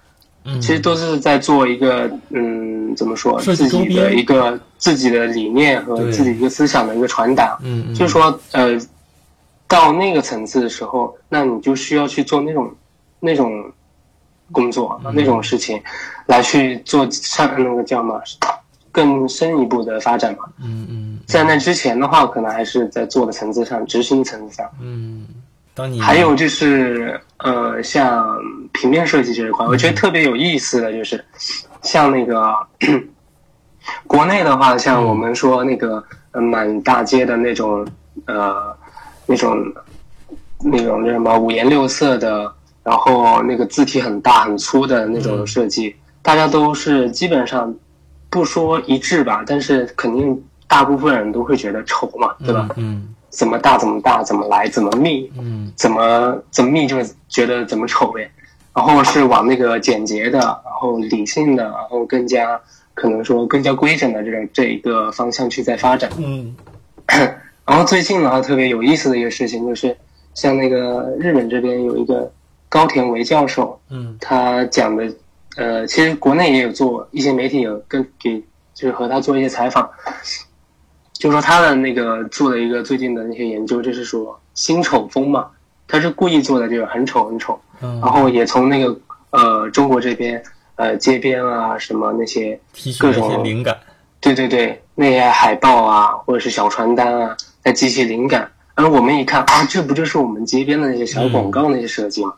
[0.62, 7.58] 其实都是在做一个，嗯，怎么说，自己的一个自己的理念和自己一个思想的一个传达。
[7.62, 8.80] 嗯，就是说，呃，
[9.68, 12.74] 到那个层次的时候，那你就需要去做那种
[13.20, 13.72] 那种
[14.52, 15.82] 工作，那种事情，
[16.26, 18.22] 来去做上那个叫什么
[18.92, 20.46] 更深一步的发展嘛。
[20.64, 24.70] 嗯嗯，在那之前的话，可能还是在做的层次上，执行层次上。
[24.82, 25.28] 嗯。
[26.02, 28.38] 还有就是，呃，像
[28.74, 31.24] 平面设计这一块，我觉得特别有意思的就是，
[31.82, 32.54] 像那个
[34.08, 37.88] 国内的话，像我们说那个满大街的那种，
[38.26, 38.76] 呃，
[39.26, 39.58] 那种
[40.64, 42.52] 那种叫什么五颜六色的，
[42.84, 47.74] 然后那个字体很大很粗的那种设计，大家都是基本上
[48.30, 52.70] 不说一致吧，但是肯定大部分人都会觉得丑嘛，对吧？
[52.76, 53.16] 嗯。
[53.40, 56.98] 怎么大怎么大，怎么来怎么密，嗯，怎么怎么密就
[57.30, 58.30] 觉得怎么丑呗。
[58.76, 62.60] 然后是往那个简洁的，然后理性的，然后更加
[62.94, 66.12] 可能说更加规整的这种这一个方向去在发展。
[66.18, 66.54] 嗯。
[67.66, 69.96] 然后最近的话，特别有意思的一个事情就是，
[70.34, 72.30] 像那个日本这边有一个
[72.68, 75.10] 高田唯教授，嗯，他讲的，
[75.56, 79.90] 呃，其实国内也有做一些媒体有跟给，就是和他做一些采访。
[81.20, 85.48] 就说他的那个做的一个最近的那些研究，就是说新丑风嘛，
[85.86, 88.98] 他是故意做的，就是很丑很丑，然后也从那个
[89.32, 90.42] 呃中国这边
[90.76, 92.58] 呃街边啊什么那些
[92.98, 93.78] 各种灵感，
[94.22, 102.34] 对对对，那些海报啊或者是小传单啊，来激起灵感，然后我们一看啊，这不就是我们街边的那些小广告那些设计吗？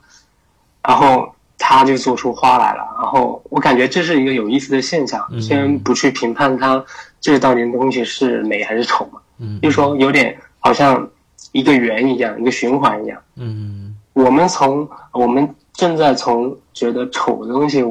[0.81, 6.83] 然后他就做出花来了，然后我感觉这是一个有意思的现象，先不去评判他。
[7.21, 9.21] 这到底东西是美还是丑嘛？
[9.37, 11.07] 嗯，就说有点好像
[11.51, 13.21] 一个圆一样，一个循环一样。
[13.35, 17.83] 嗯，我们从我们正在从觉得丑的东西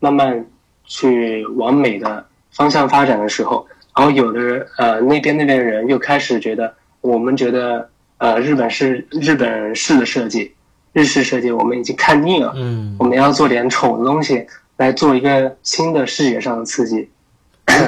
[0.00, 0.46] 慢慢
[0.84, 3.66] 去往美的方向发展的时候，
[3.96, 10.52] 然后有的人呃那边那边的人又开始觉得，我们觉得呃日本是日本式的设计，
[10.92, 12.52] 日式设计我们已经看腻了。
[12.54, 17.08] 嗯，我们要做点丑的东西来做一个新的视觉上的刺激。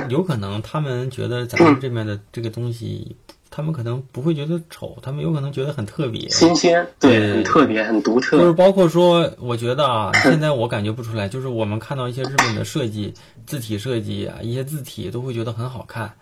[0.08, 3.16] 有可能他们觉得咱们这边的这个东西，
[3.50, 6.28] 他们可能不会觉得丑，他们有可能觉得很特别。
[6.28, 8.38] 新鲜，对对，很特别，很独特。
[8.38, 13.14] 就是包括说，我觉得啊， 现在我感觉不出来，就是我们看到一些日本的设计，
[13.46, 16.12] 字体设计啊，一些字体都会觉得很好看，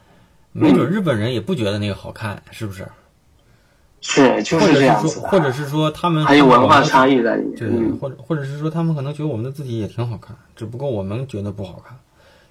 [0.52, 2.86] 没准日本人也不觉得那个好看，是不是？
[4.06, 5.28] 是，就是这样子的。
[5.28, 6.82] 或者是说他们还有文化。
[6.82, 7.56] 差异在里面。
[7.56, 11.98] 对，嗯，或者或者是说他们可能觉得我们的字体也挺好看，只不过我们觉得不好看。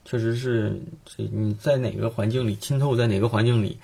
[0.06, 3.78] 确实是，这你在哪个环境里浸透在哪个环境里，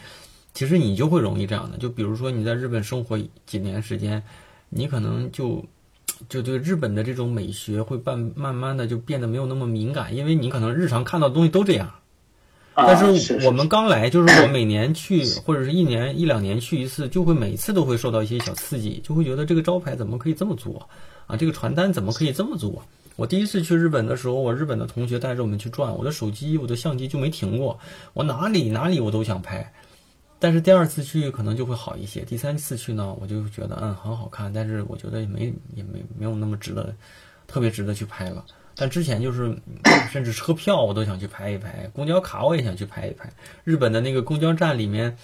[0.53, 1.77] 其实你就会容易这样的。
[1.77, 4.21] 就比如说你在日本生活几年时间，
[4.69, 5.63] 你可能就
[6.27, 11.95] 就对日本的这种美学会慢慢慢的就变得没有那么敏感，因为你可能日常看到的东西都这样。
[12.75, 20.89] 但啊是我们刚来，就是我每年去或者是一年一两年去一次，就会每次都会受到一些小刺激，就会觉得这个招牌怎么可以这么做
[21.27, 21.35] 啊？
[21.35, 22.83] 这个传单怎么可以这么做？
[23.19, 27.77] 我第一次去日本的时候，我日本的同学带着我们去转，我的手机、我的相机就没停过，
[28.13, 29.73] 我哪里哪里我都想拍。
[30.39, 36.95] 但是第二次去可能就会好一些，第三次去呢，我就觉得嗯很好看，但是我觉得也没也没没有那么值得，
[37.45, 38.45] 特别值得去拍了。
[38.73, 39.53] 但之前就是，
[40.09, 43.29] 甚至车票我都想去拍一拍，公交卡我也想去拍一拍。
[43.65, 45.17] 日本的那个公交站里面，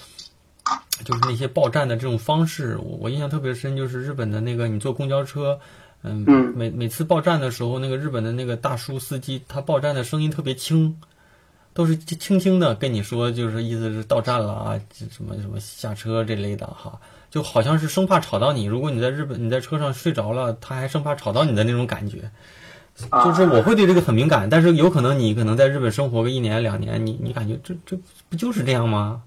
[1.05, 5.57] 就是那些报站的这种方式，我我印象特别深，就是日本的那个你坐公交车，
[6.05, 10.95] 嗯，嗯每每次报站的时候，那个日本的那个大叔司机，他报站的声音特别轻，
[11.73, 14.79] 都是轻轻的跟你说，就是意思是到站了啊，
[15.11, 16.99] 什么什么下车这类的哈，
[17.29, 18.65] 就好像是生怕吵到你。
[18.65, 22.29] 如果你在日本你在车上睡着了，他还生怕吵到你的那种感觉。
[23.09, 27.97] 啊就是我会对这个很敏感，但是有可能你可能在日本生活个一年两年，你你感觉这这
[28.29, 29.21] 不就是这样吗？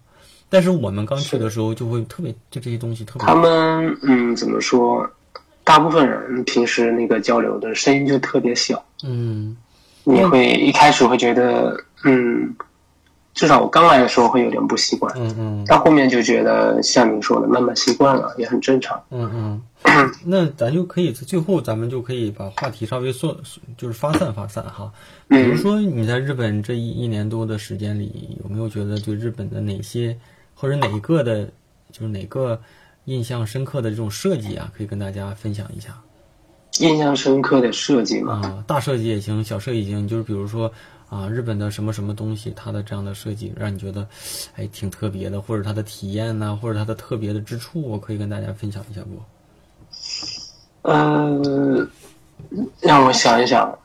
[0.48, 5.06] 但是我们刚去的时候就会特别就这些东西特别他们嗯怎么说？
[5.68, 9.54] 大部分人平时那个交流的声音就特别小，嗯。
[10.04, 12.56] 你会一开始会觉得嗯，
[13.34, 15.64] 至少我刚来的时候会有点不习惯，嗯嗯。
[15.66, 18.98] 到后面就觉得像你说的慢慢习惯了，也很正常。
[19.10, 19.30] 嗯
[19.84, 23.36] 嗯， 那咱就可以最后咱们就可以把话题稍微缩，
[23.76, 24.90] 就是发散发散哈。
[25.28, 30.16] 比如说你在日本这一一年多的时间里，有没有觉得对日本的哪些
[30.54, 31.44] 或者哪一个的，
[31.92, 32.58] 就是哪个
[33.08, 35.98] 印象深刻的这种设计啊，可以跟大家分享一下？
[36.80, 40.70] 印象深刻的设计嘛，啊，大设计也行，小设计也行，就是比如说
[41.08, 44.06] 啊，日本的什么什么东西，它的这样的设计让你觉得，
[44.56, 50.90] 哎，挺特别的，或者它的体验呐、或者它的特别的之处，我可以跟大家分享一下不？
[50.90, 51.88] 呃，
[52.80, 53.76] 让我想一想，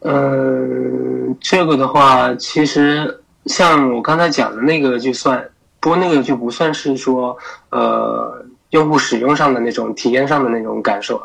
[0.00, 5.48] 嗯、这个的话，其实像我刚才讲的那个就算，
[5.80, 7.36] 不过那个就不算是说
[7.70, 8.43] 呃
[8.74, 11.22] 用户使用上的那种体验上的那种感受，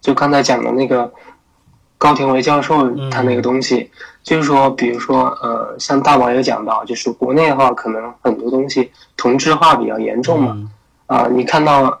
[0.00, 1.12] 就刚才讲的那个
[1.98, 3.90] 高田维教授他那个东西，
[4.22, 10.70] 就是说，比如说呃，像大宝也讲到，就是国内的话，可能很多东西同质化比较严重嘛，嗯。
[11.06, 11.98] 啊，你看到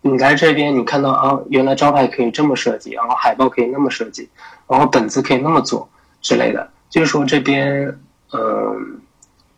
[0.00, 4.28] 你来这边，你看到啊，原来招牌可以这么设计，然后海报可以那么设计，
[4.68, 5.88] 然后本子可以那么做
[6.22, 7.98] 之类的，就是说这边
[8.30, 8.76] 呃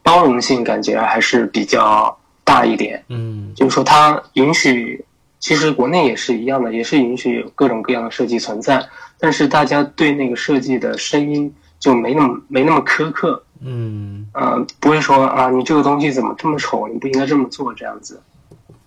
[0.03, 2.19] 包容性感觉还是比较
[2.49, 3.53] 大一点，嗯。
[3.55, 5.05] 就是说它允许，
[5.39, 8.83] 其实国内也是一样的，也是允许有各种各样的设计存在，
[9.21, 14.27] 但是大家对那个设计的声音就没那么没那么苛刻，嗯。
[14.33, 18.21] 呃，不会说啊你这个东西怎么这么丑，你不应该这么做这样子。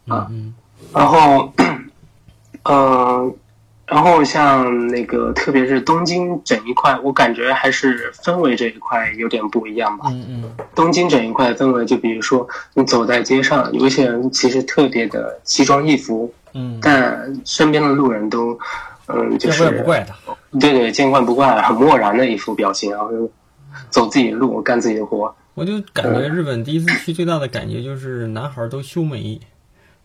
[0.07, 0.27] 啊。
[0.31, 0.53] 嗯
[0.93, 1.53] 然后，
[2.65, 3.33] 呃，
[3.91, 10.05] 然后像那个，特别是东京整一块，我感觉还是氛围这一块有点不一样吧。
[10.11, 18.57] 嗯嗯东京整一块氛围，就比如说你走在街上，有一些人其实特别的奇装异服，嗯，但身边的路人都，
[19.07, 20.15] 嗯，就是见是怪不怪的。
[20.57, 23.29] 对对，见怪不怪，很漠然的一副表情，然后就
[23.89, 25.35] 走自己的路，干自己的活。
[25.53, 29.37] 我就感觉日本第一次去最大的感觉就是男孩都修眉，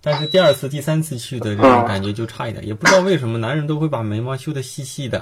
[0.06, 5.20] 但是第二次、第三次去的这种感觉就差一点，也不知道为什么男人都会把眉毛修的细细的。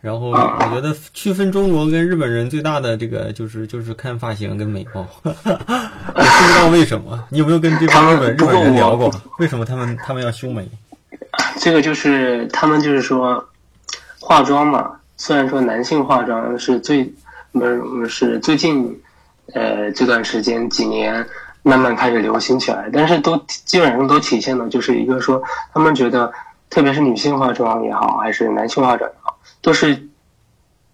[0.00, 7.20] 然后我觉得区分中国跟日本人最大的这个就是就是看发型跟眉毛， 我不知道为什么。
[7.30, 9.12] 你有没有跟这帮日本日本人聊过？
[9.40, 10.68] 为什么他们他们要修眉？
[11.58, 13.44] 这个就是他们就是说，
[14.20, 17.12] 化妆嘛，虽然说男性化妆是最
[17.50, 18.96] 不是是最近
[19.52, 21.26] 呃这段时间几年
[21.62, 25.42] 慢慢开始流行起来，但是都基本上都体现的就是一个说，
[25.72, 26.32] 他们觉得
[26.68, 30.08] 特别是女性化妆也好，还是男性化妆也好，都是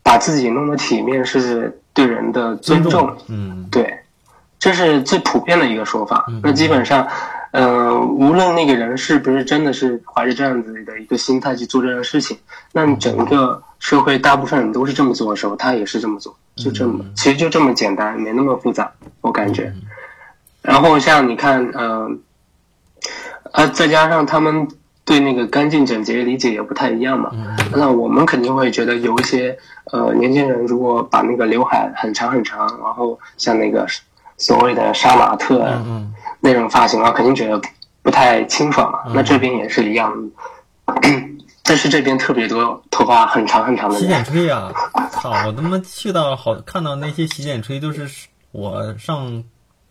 [0.03, 3.17] 把自己弄得体面，是对人的尊重。
[3.29, 3.99] 嗯对，
[4.59, 6.27] 这是最普遍的一个说法。
[6.43, 7.07] 那基本上，
[7.53, 12.37] 呃，无论那个人是不是真的是怀着这样子的一个心态去做这件事情，
[12.73, 18.93] 那你整个社会大部分人都是这么做的时候，他也是这么做，就这么，其实就这么简单，没那么复杂，
[19.23, 19.73] 我感觉。
[20.69, 22.11] 然后像你看，呃，
[23.53, 24.69] 呃，再加上他们
[25.03, 27.31] 对那个干净整洁理解也不太一样嘛。
[27.75, 29.57] 那我们肯定会觉得有一些
[29.91, 33.87] 呃年轻人如果把那个刘海很长很长，然后像那个
[34.37, 35.67] 所谓的杀马特
[36.41, 37.59] 那种发型啊，肯定觉得
[38.03, 38.99] 不太清爽嘛。
[39.15, 40.13] 那这边也是一样，
[41.65, 44.71] 但是这边特别多头发很长很长的洗剪吹啊！
[45.11, 48.07] 操，我他妈去到好看到那些洗剪吹都是
[48.53, 49.43] 我上。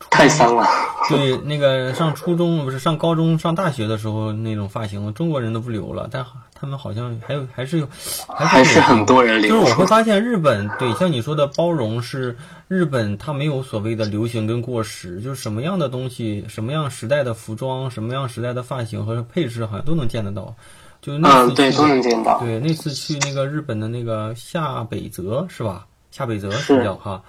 [0.10, 0.66] 太伤了。
[1.10, 7.88] 对，那个上初中不是上高中上大学的时候那种发型，中国人都不留了，但他们好像还有还是有，
[8.28, 9.50] 还是很多人留。
[9.50, 12.38] 就是我会发现日本对像你说的包容是
[12.68, 20.56] 日本，它没有所谓的流行跟过时，就是什么样的东西，什么样时代的服装，什么样时代的发型和配饰，好像都能见得到。
[21.00, 22.40] 就那次对都能见到。
[22.40, 25.86] 对，那次去那个日本的那个下北泽是吧？
[26.12, 27.22] 下北泽是叫哈。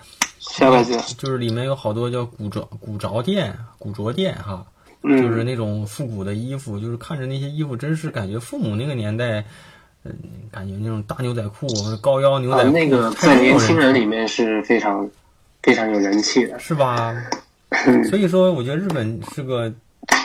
[0.50, 4.66] 下辈子就是里面有好多叫古着古着店、古着店哈，
[5.02, 9.44] 就是那种复古的衣服，就是看着那些衣服，真是感觉父母那个年代，
[10.04, 10.12] 嗯，
[10.50, 11.66] 感觉那种大牛仔裤、
[12.00, 15.08] 高腰牛仔裤，那个在年轻人里面是非常
[15.62, 17.14] 非常有人气的，是吧？
[18.08, 19.72] 所以说，我觉得日本是个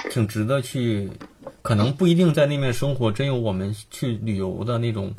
[0.10, 1.12] 挺值得去，
[1.62, 5.14] 可能不一定在那边生活，真有我们去旅游的那种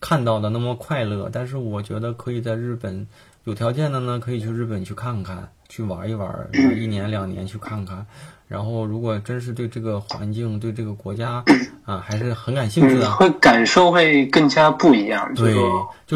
[0.00, 3.06] 看到的那么快乐，但是我觉得可以在日本。
[3.44, 8.06] 有条件的呢，可以去日本去看看，去玩一玩，一年两年去看看。
[8.46, 11.44] 然后，如果真是对这个环境、对这个国家
[11.84, 15.54] 啊，还是很感兴趣的，会感受会更加不一样，对，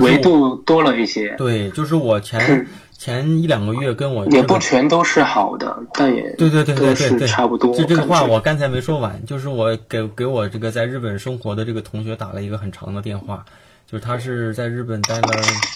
[0.00, 1.34] 维度多了一些。
[1.36, 2.66] 对，就是我前
[2.96, 7.74] 前一两个月跟我也不全都是好的，但也对对对对对对，差不多。
[7.74, 13.44] 就这个话我刚才没说完，就是我给给我这个在日本生活的这个同学打了一个很长的电话。
[13.93, 15.28] 就是他是在日本待了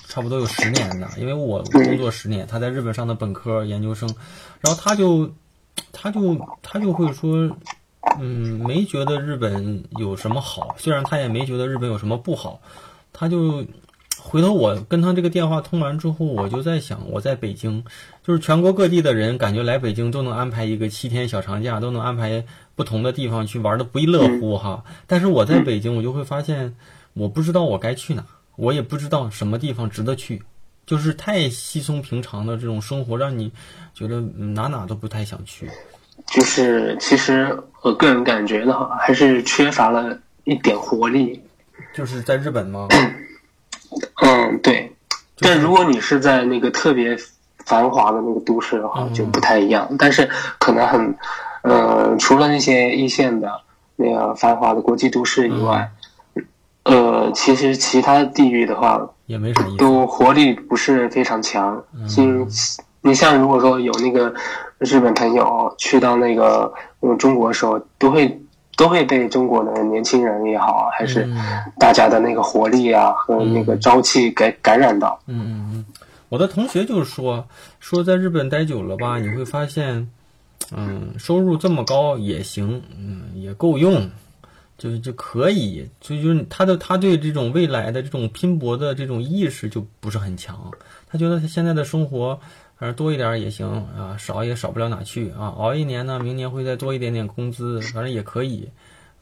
[0.09, 4.09] 差不多有十年的，因为我工作十年，他在日本上的本科、研究生，
[4.63, 5.31] 然后他就，
[5.93, 7.55] 他就他就会说，
[8.19, 12.59] 嗯，没觉得日本有什么好，虽然他也没觉得日本有什么不好，
[13.13, 13.67] 他就
[14.19, 17.85] 回头我跟他这个电话通完之后，我就在想，我在北京，
[18.27, 22.43] 就是全国各地的人感觉来北京都能安排一个七天小长假，都能安排
[22.75, 26.75] 不同的地方去玩的不亦乐乎哈，但是我在北京，我就会发现。
[27.17, 28.23] 我不知道我该去哪，
[28.57, 30.43] 我也不知道什么地方值得去，
[30.85, 33.51] 就是太稀松平常的这种生活，让你
[33.95, 35.71] 觉得哪哪都不太想去。
[36.27, 41.43] 就是其实我个人感觉的话，还是缺乏了一点活力。
[41.95, 42.87] 就是在日本吗？
[44.23, 44.93] 嗯，对。
[45.39, 47.17] 但如果你是在那个特别
[47.65, 49.89] 繁华的那个都市的话，就不太一样。
[49.99, 51.17] 但是可能很，
[51.63, 53.51] 呃，除了那些一线的
[53.95, 55.91] 那个繁华的国际都市以外。
[56.87, 61.83] 呃，其实其他地域的话也没啥意思，都活力不是非常强。
[61.93, 62.47] 嗯，
[63.01, 64.33] 你像如果说有那个
[64.79, 68.41] 日本朋友去到那个我们中国的时候，都会
[68.77, 71.29] 都会被中国的年轻人也好，还是
[71.77, 75.19] 大家的那个活力啊和那个朝气给感染到。
[75.27, 75.85] 嗯嗯嗯，
[76.29, 77.45] 我的同学就是说
[77.81, 80.09] 说在日本待久了吧，你会发现，
[80.77, 84.09] 嗯，收入这么高也行，嗯，也够用。
[84.79, 90.71] 就就可以，就就是他的他对这种未来的这种拼搏的这种意识就不是很强，
[91.09, 92.39] 他觉得他现在的生活，
[92.77, 93.67] 反正多一点也行
[93.97, 98.69] 啊，少也少不了哪去啊，熬一年呢，明年会再多一点点工资，反正也可以，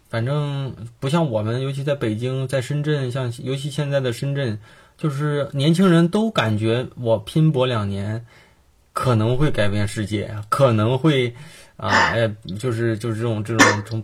[0.08, 4.58] 反正不像我们，尤其在北京，在深圳，像尤其现在的深圳，
[4.98, 8.26] 就是年轻人都感觉我拼搏两年，
[8.92, 11.34] 可能会改变世界，可能会
[11.76, 14.02] 啊，哎，就是就是这种这种从。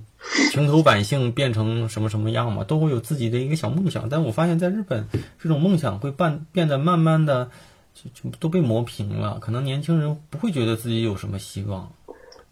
[0.52, 4.06] 平头百姓变成什么什么样嘛，都会有自己的一个小梦想。
[4.08, 5.06] 但我发现，在日本，
[5.38, 7.48] 这种梦想会变变得慢慢的
[7.94, 9.38] 就就都被磨平了。
[9.40, 11.90] 可能年轻人不会觉得自己有什么希望。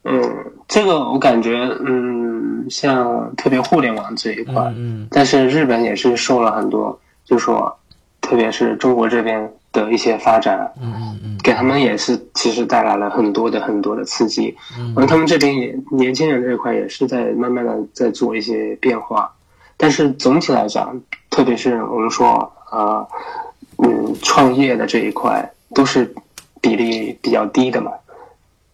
[0.04, 0.22] 嗯，
[0.66, 7.78] 这个我感觉，嗯，像特别互联网这一块，嗯，但是日本也是受了很多，就说，
[8.22, 9.52] 特别是中国这边。
[9.72, 19.30] 的一些发展，嗯嗯嗯，给他们也是其实带来了很多的很多的刺激，嗯，而他们这边也年轻人这一块也是在慢慢的在做一些变化，
[19.76, 20.98] 但是总体来讲，
[21.30, 23.06] 特别是我们说啊，
[23.76, 26.14] 嗯，创业的这一块都是
[26.60, 27.92] 比例比较低的嘛，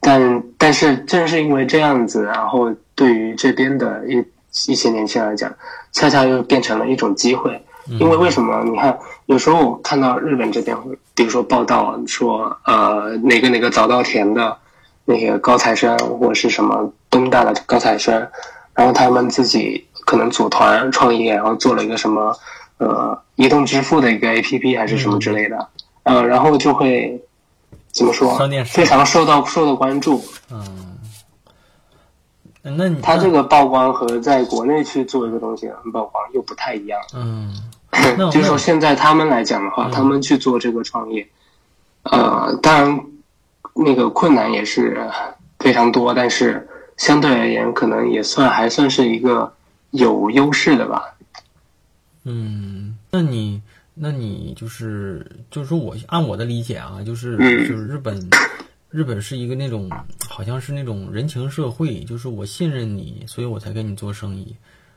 [0.00, 4.24] 但但是正是因为这样子，然后对于这边的一
[4.70, 5.52] 一些年轻人来讲，
[5.92, 7.60] 恰恰又变成了一种机会。
[7.86, 8.62] 因为为什么？
[8.64, 10.76] 你看，有时候我看到日本这边，
[11.14, 14.56] 比如说报道说，呃，哪个哪个早稻田的
[15.04, 18.26] 那些高材生，或者是什么东大的高材生，
[18.74, 22.34] 然后他们自己可能组团创业，然后做了一个什么，
[22.78, 25.68] 呃，移动支付的一个 APP 还是什么之类的，
[26.04, 27.22] 嗯，然后就会
[27.92, 28.38] 怎么说？
[28.64, 30.24] 非常受到受到关注。
[30.50, 30.90] 嗯。
[32.66, 36.98] 那你他这个曝光和在国内去做一个东西很曝光又不太一样。
[37.14, 37.63] 嗯，那
[38.30, 41.26] 就是说现在他们来讲的话，他们去做这个创业，
[42.02, 43.06] 呃，当然
[43.74, 45.10] 那个困难也是
[45.58, 49.52] 非常多，但是相对而言，可能也算还算是一个
[49.90, 51.14] 有优势的吧。
[52.24, 53.62] 嗯，那你
[53.94, 58.28] 那你就是就是说我按我的理解啊，就是嗯就是日本。
[58.90, 59.90] 日本是一个那种，
[60.28, 64.54] 好像是那种人情社会，就是我信任你，所以我才跟你做生意。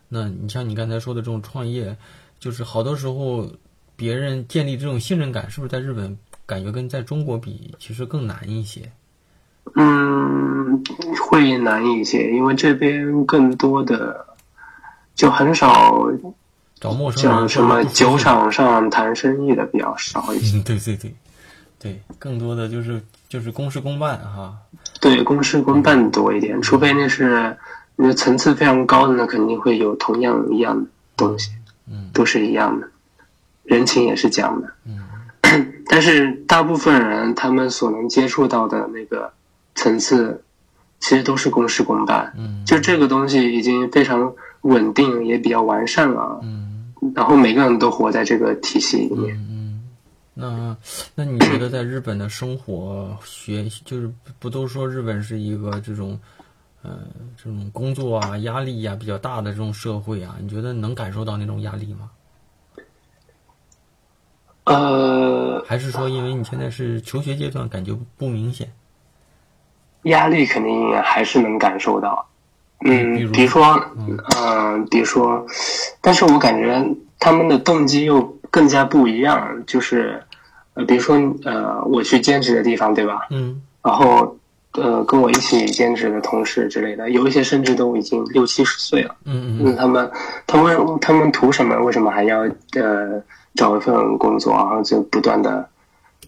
[0.07, 1.97] 那你像你刚才说的这种创业，
[2.39, 3.47] 就是好多时候
[3.95, 8.91] 别人建立这种信任感，是不是在日本感觉跟在中国比，其实更难一些？
[9.75, 10.83] 嗯，
[11.19, 14.25] 会难一些，因为这边更多的
[15.13, 16.07] 就很少
[16.79, 20.57] 找陌生人讲什么酒场上谈生意的比较少一些。
[20.57, 21.13] 嗯，对对对，
[21.79, 24.55] 对，更多的就是就是公事公办哈。
[25.01, 27.57] 对，公事公办多一点，除非那是
[27.95, 30.87] 那层次非常高的，那肯定会有同样一样的
[31.17, 31.51] 东西，
[31.89, 32.87] 嗯，都是一样的，
[33.63, 34.71] 人情也是讲的。
[34.85, 39.31] 嗯， 但是大部分人他们所能接触到的那个
[39.75, 40.43] 层次，
[40.99, 42.33] 其实都是公事公办。
[42.37, 46.39] 嗯，就这个东西已经非常稳定，也比较完善了。
[46.43, 49.35] 嗯，然后每个人都活在这个体系里面。
[49.35, 49.83] 嗯嗯，
[50.33, 50.77] 那
[51.15, 56.19] 那你觉得在日本的生活学就是不都说日本是一个这种，
[56.87, 56.99] 呃，
[57.35, 60.37] 这种工作啊压力呀、比较大的这种社会啊？
[60.39, 62.09] 你觉得能感受到那种压力吗？
[64.63, 68.71] 呃，还是说因为你现在是求学阶段，感觉不明显？
[70.03, 72.25] 压力肯定还是能感受到。
[72.85, 73.81] 嗯，比如说，
[74.37, 75.45] 嗯、比如说，
[75.99, 80.23] 但是我感觉他们的动机又更加不一样，就是，
[80.75, 83.27] 呃，比如说，呃，我去兼职的地方，对吧？
[83.31, 84.37] 嗯然后，
[84.77, 89.15] 呃，跟我一起兼职的同事之类的，有一些甚至都已经六七十岁了。
[89.25, 90.11] 嗯嗯嗯，他们，
[90.45, 91.75] 他们，他们图什么？
[91.83, 92.41] 为什么还要
[92.75, 93.21] 呃
[93.55, 95.67] 找一份工作，然后就不断的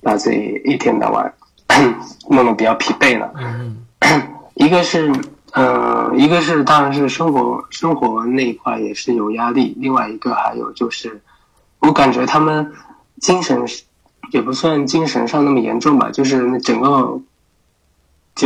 [0.02, 1.34] 把自己一天到晚
[2.30, 3.30] 弄得比较疲惫呢？
[3.38, 3.78] 嗯
[4.56, 5.12] 一个是，
[5.54, 11.22] 呃，一个是当然是生活生活那一块也是有压力，另外一个还有就是，
[11.80, 12.72] 我感觉他们
[13.22, 13.64] 精神
[14.32, 17.20] 也不算精神上那么严重吧，就是那整个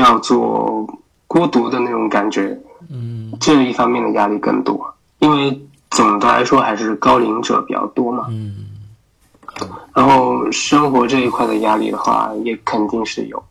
[0.02, 0.88] 叫做
[1.28, 2.58] 孤独的那种感觉，
[2.90, 5.62] 嗯这一方面的压力更多，因为
[5.92, 8.26] 总的来说还是高龄者比较多嘛。
[8.30, 8.56] 嗯
[9.94, 13.44] 然后生活这一块的压力的话，也肯定是有。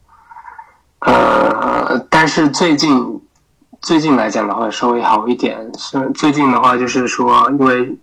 [0.98, 3.20] 呃，但是最近
[3.81, 5.70] 最近来讲的话，稍微好一点。
[5.78, 7.97] 是最近的话，就是说，因为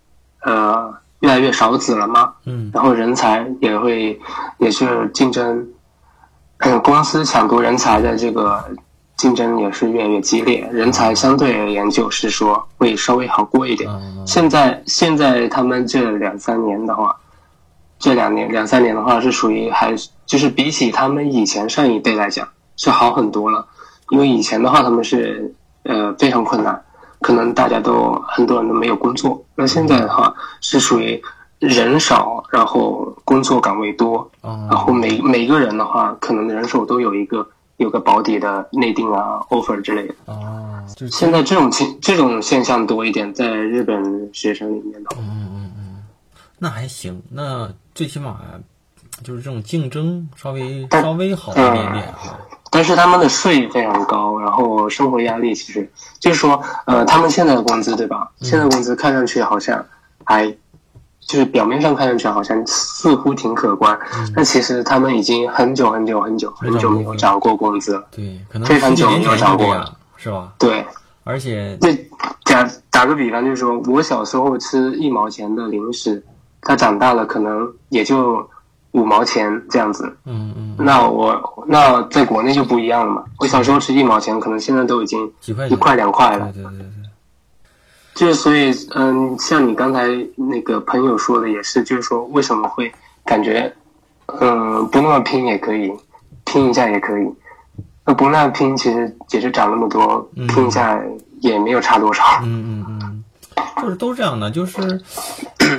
[0.43, 4.17] 呃越来越少子了嘛，嗯然后人才也会
[4.59, 5.67] 也是竞争，
[6.59, 8.63] 呃，公司抢夺人才的这个
[9.17, 13.89] 竞争也是越来越激烈，人才相对而言就是说会稍微好过一点。
[13.89, 17.15] 嗯现在现在他们这两三年的话，
[17.97, 19.95] 这两年两三年的话是属于还
[20.25, 23.65] 就是比起他们以前上一辈来讲是好很多了，
[24.09, 25.53] 因为以前的话他们是
[25.83, 26.79] 呃非常困难，
[27.21, 31.21] 可能大家都很多人都没有工作，那现在的话是属于
[31.59, 40.33] 人少，然后工作岗位多，然啊后每每个人的话可能人手都有一个有个保底的内定啊 offer 之类的。
[40.33, 46.03] 啊，就是现在这种情这种现象多一点，在日本学生里面的话，嗯嗯嗯，
[46.57, 48.37] 那还行，那最起码
[49.23, 52.39] 就是这种竞争稍微稍微好一点点哈。
[52.71, 58.29] 但是他们的税非常高，然后生活压力其实就是说，呃，他们现在的工资对吧？
[58.41, 59.83] 现在工资看上去好像
[60.23, 60.55] 还
[61.29, 63.95] 就是表面上看上去好像似乎挺可观，
[64.35, 68.03] 但其实他们已经很久很久很久很久没有涨过工资了。
[68.09, 70.51] 对，可能非常久没有涨过了，是吧？
[70.57, 70.83] 对，
[71.25, 71.93] 而且那
[72.43, 76.23] 打打个比方，就是说我小时候吃一毛钱的零食，
[76.61, 78.43] 他长大了可能也就
[78.93, 80.11] 五毛钱这样子。
[80.25, 83.23] 嗯嗯，那我那在国内就不一样了嘛。
[83.37, 86.51] 我小时候吃一毛钱，可能现在都已经几块，一块两块了。
[86.51, 86.98] 对对对对，
[88.19, 90.05] 就是所以，嗯，像你刚才
[90.35, 92.91] 那个朋友说的也是，就是说为什么会
[93.23, 93.73] 感觉，
[94.41, 95.89] 嗯，不那么拼也可以，
[96.43, 97.25] 拼一下也可以。
[98.05, 101.01] 那不那么拼，其实也是涨那么多，嗯拼一下
[101.39, 102.21] 也没有差多少。
[102.43, 103.23] 嗯嗯嗯，
[103.81, 105.01] 就是都这样的，就是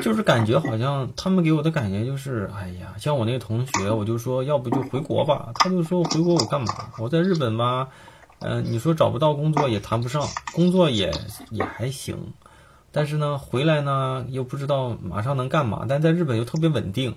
[0.00, 6.68] 就是感觉好像他们给我的感觉就是，哎呀，像我那个同学，我就说要不就回国吧，他就说回国我干嘛？
[6.98, 7.86] 我在日本吧，
[8.40, 11.12] 嗯、你说找不到工作也谈不上，工作也
[11.50, 12.32] 也还行，
[12.90, 17.14] 但是呢，回来呢又不知道马上能干嘛，但在日本又特别稳定，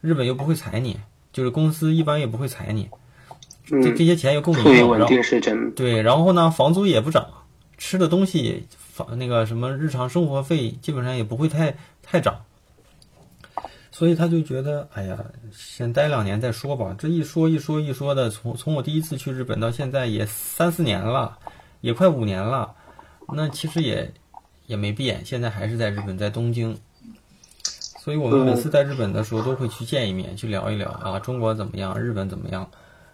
[0.00, 0.98] 日本又不会裁你，
[1.32, 2.88] 就是公司一般也不会裁你，
[3.66, 5.74] 这嗯这，些钱又够你用，然后特别稳定是真。
[5.74, 7.26] 对，然后呢，房租也不涨，
[7.76, 12.42] 吃的东西房那个什么日常生活费基本上也不会太太涨，
[14.00, 15.22] 所以他就觉得，哎呀，
[15.52, 16.96] 先待两年再说吧。
[16.98, 21.38] 这一说一说一说的，从从我第一次去日本到现在也三四年了，
[21.82, 22.74] 也快五年了，
[23.34, 24.10] 那其实也
[24.64, 26.74] 也没变，现在还是在日本，在东京。
[27.98, 32.66] 所以我们每次在日本的时候都会去见一面，去聊一聊啊，中国怎么样，日本怎么样，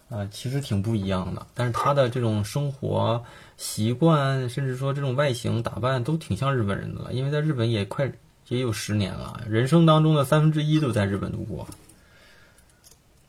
[0.08, 1.44] 啊，其实挺不一样的。
[1.52, 3.20] 但是他的这种生活
[3.56, 7.12] 习惯，甚至说这种外形打扮，都挺像日本人的了。
[7.12, 8.08] 因为在日本也快
[8.48, 11.66] 也有十年了，人生当中的三分之一都在日本度过。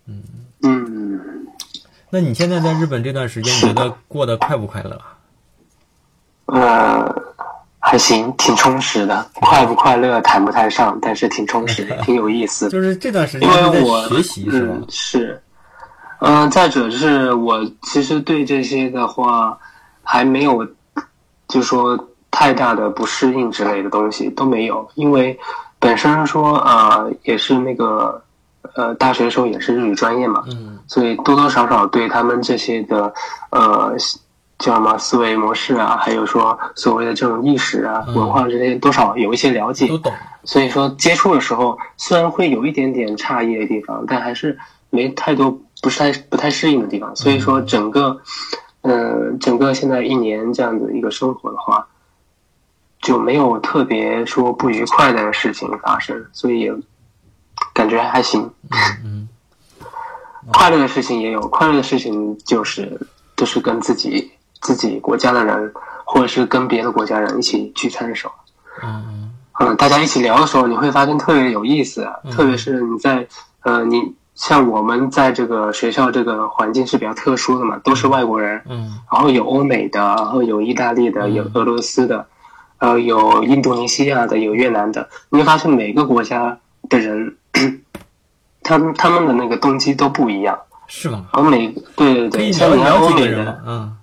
[0.06, 0.24] 嗯
[0.62, 1.48] 嗯，
[2.10, 5.02] 那你现在在日本这段时间，你觉得过得快不快乐？
[6.46, 7.24] 呃。
[7.80, 12.68] 还行，挺充实的，快不快乐谈不太上，但是挺充实， 挺有意思。
[12.68, 14.76] 就是这段时间因为我学习是吧？
[14.90, 15.42] 是，
[16.20, 19.58] 嗯，再者是我其实对这些的话
[20.04, 20.68] 还没有，
[21.48, 25.36] 就说太大的不适应之类的东西都没有，因为
[25.80, 28.22] 本身说啊也是那个
[28.76, 33.12] 呃大学时候也是日语专业嘛，嗯，所以多多少少对他们这些的
[33.50, 33.96] 呃。
[34.60, 35.98] 叫什么思维模式啊？
[36.02, 39.88] 还有说所谓的这种意识啊、文化之类，多少有一些了解。
[39.88, 40.12] 都懂。
[40.46, 44.58] 所以说接触的时候，虽然会有一点点诧异的地方，但还是
[44.90, 47.16] 没太多不是太不太适应的地方。
[47.16, 48.20] 所以说整个，
[48.82, 51.86] 呃，整个现在一年这样的一个生活的话，
[53.08, 56.70] 就没有特别说不愉快的事情发生，所以
[57.74, 58.52] 感觉还行。
[59.06, 59.30] 嗯。
[60.52, 63.00] 快乐的事情也有，快乐的事情就是
[63.38, 64.32] 就是跟自己。
[64.60, 65.72] 自己国家的人，
[66.04, 68.34] 或者是跟别的国家人一起聚餐的时候，
[68.84, 72.10] 嗯嗯，大家一起聊的时候，你会发现特别有意思。
[72.32, 73.28] 特别是你在
[73.62, 82.26] 呃，你像我们在这个学校这个环境是比较特殊的嘛，都是外国人，嗯，然后有欧美的，然后有意大利的，有俄罗斯的，
[82.80, 85.10] 呃，有印度尼西亚的，有越南的。
[85.30, 86.60] 你会发现每个国家
[86.90, 87.36] 的人，
[88.62, 91.26] 他们他们的那个动机都不一样，是吗？
[91.32, 93.98] 欧美对对对，像你看欧美人，嗯。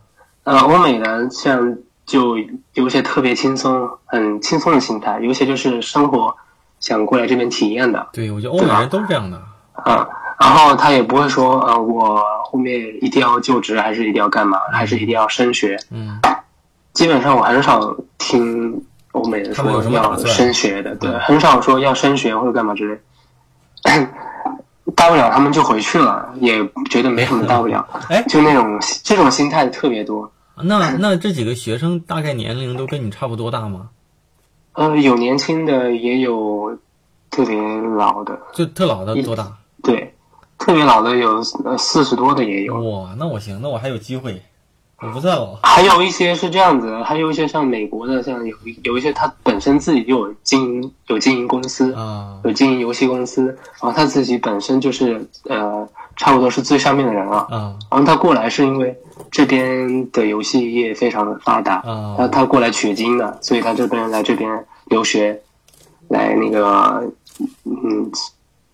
[0.44, 2.36] 呃，欧美人像就
[2.74, 6.36] 有些特别轻松、很轻松的心态，有些就是生活
[6.80, 8.08] 想过来这边体验的。
[8.12, 9.40] 对，我觉得欧美人都是这样的。
[9.72, 10.06] 啊，
[10.38, 15.78] 然后他也不会说，呃，我后面一定要就职，还是一定要干嘛，还是一定要升学。
[15.90, 16.20] 嗯。
[16.94, 22.98] 基本上我很少听欧美人说要升学的，对，很少说要升学或者干嘛之类。
[24.96, 26.58] 大不了他们就回去了，也
[26.88, 27.86] 觉得没什么大不了。
[28.08, 30.30] 哎，就那种这种心态特别多。
[30.56, 33.88] 那那这几个学生大概年龄都跟你差不多大吗？
[34.74, 36.78] 呃，有年轻的，也有
[37.30, 37.56] 特别
[37.96, 38.38] 老的。
[38.52, 39.52] 就特老的多大？
[39.82, 40.14] 对，
[40.58, 42.76] 特别老的有呃四十多的也有。
[42.82, 44.40] 哇，那我行，那我还有机会。
[45.04, 45.58] 我不在了。
[45.62, 55.86] 还有一些是这样子，还有一些像美国的，像有有一些他本身自己就有经营有经营公司啊，有经营游戏公司，然后他自己本身就是呃
[56.16, 57.76] 差不多是最上面的人了啊。
[57.90, 58.96] 然后他过来是因为
[59.30, 65.38] 这边的游戏业非常的发达啊，他他过来取经的，所以他这边来这边留学，
[66.08, 67.12] 来那个
[67.64, 68.10] 嗯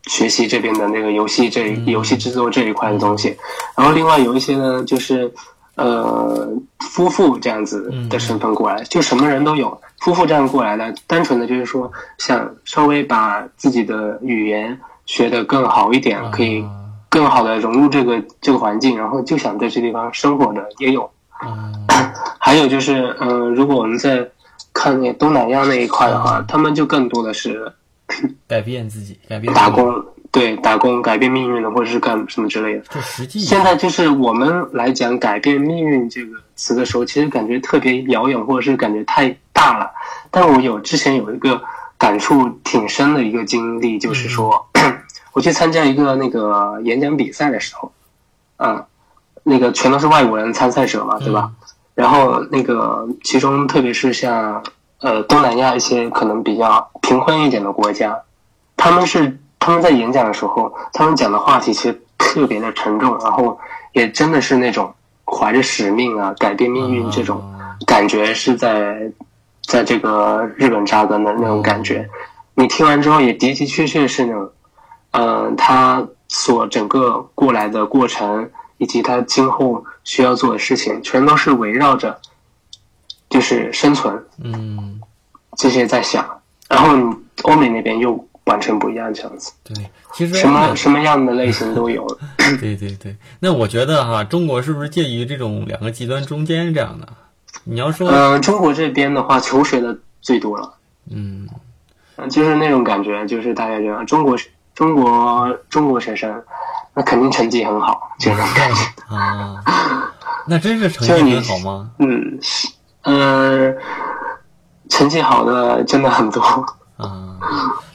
[0.06, 3.36] 学习这边的那个游戏这游戏制作这一块的东西。
[3.76, 5.32] 然后另外有一些呢就是。
[5.80, 6.48] 呃，
[6.78, 9.80] 夫妇这样子的身份过来，就什么人都有。
[10.00, 16.62] 夫妇这样过来的，单纯的就是说，想稍微把自己的语言学得更好一点，可以
[17.08, 21.10] 更好的融入这个这个环境，然后就想在这地方生活的也有。
[22.38, 24.28] 还有就是，嗯，如果我们在
[24.74, 27.72] 看那东南亚那一块的话，他们就更多的是
[28.46, 30.04] 改变自己，改变打工。
[30.32, 32.84] 对，打工改变命运的，或者是干什么之类的。
[32.88, 33.40] 就实际。
[33.40, 39.90] 现在就是我们来讲“改变命运”这个词的时候，其实感觉特别遥远，或者是感觉太大了。
[40.30, 41.60] 但我有之前有一个
[41.98, 44.68] 感触挺深的一个经历，就是说，
[45.34, 47.92] 我去参加一个那个演讲比赛的时候，
[48.56, 48.86] 啊，
[49.42, 51.50] 那个全都是外国人参赛者嘛，对吧？
[51.96, 54.62] 然后那个其中特别是像
[55.00, 58.16] 呃东南亚一些可能比较贫困一点的国家，
[58.76, 59.36] 他们是。
[59.60, 63.56] 他们在演讲的时候，他们讲的话题其实特别的沉重，然后
[63.92, 64.92] 也真的是那种
[65.24, 67.40] 怀着使命啊、改变命运这种
[67.86, 69.12] 感觉是在
[69.62, 72.08] 在这个日本扎根的那种感觉。
[72.54, 74.50] 你听完之后也的的确确是那种，
[75.10, 82.18] 嗯，他所整个过来的过程以及他今后需要做的事情，全都是围绕着
[83.28, 85.00] 就是生存，嗯，
[85.56, 86.26] 这些在想。
[86.66, 88.26] 然后欧美那边又。
[88.50, 89.52] 完全不一样，这样子。
[89.62, 89.74] 对，
[90.12, 92.04] 其实什么什么样的类型都有。
[92.60, 97.06] 对对对，那我觉得哈，中国是不是介于这种两个极端中间这样的？
[97.64, 100.74] 你要说，嗯、中国这边的话，求学的最多了，
[101.10, 101.48] 嗯
[102.16, 104.36] 嗯，就是那种感觉，就是大家觉得中国
[104.74, 106.42] 中国中国学生，
[106.94, 108.80] 那肯定成绩很好，这种感觉。
[109.14, 109.62] 啊，
[110.46, 111.90] 那真是成绩很好吗？
[111.98, 112.68] 嗯，是
[113.02, 113.76] 嗯、
[114.88, 116.42] 成绩好的真的很多，
[117.00, 117.38] 啊，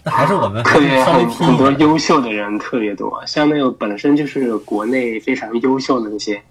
[0.04, 1.72] 那还是我们特别很很多。
[1.74, 6.42] 优秀的人特别多，像那个本身就是国内非常优秀的那些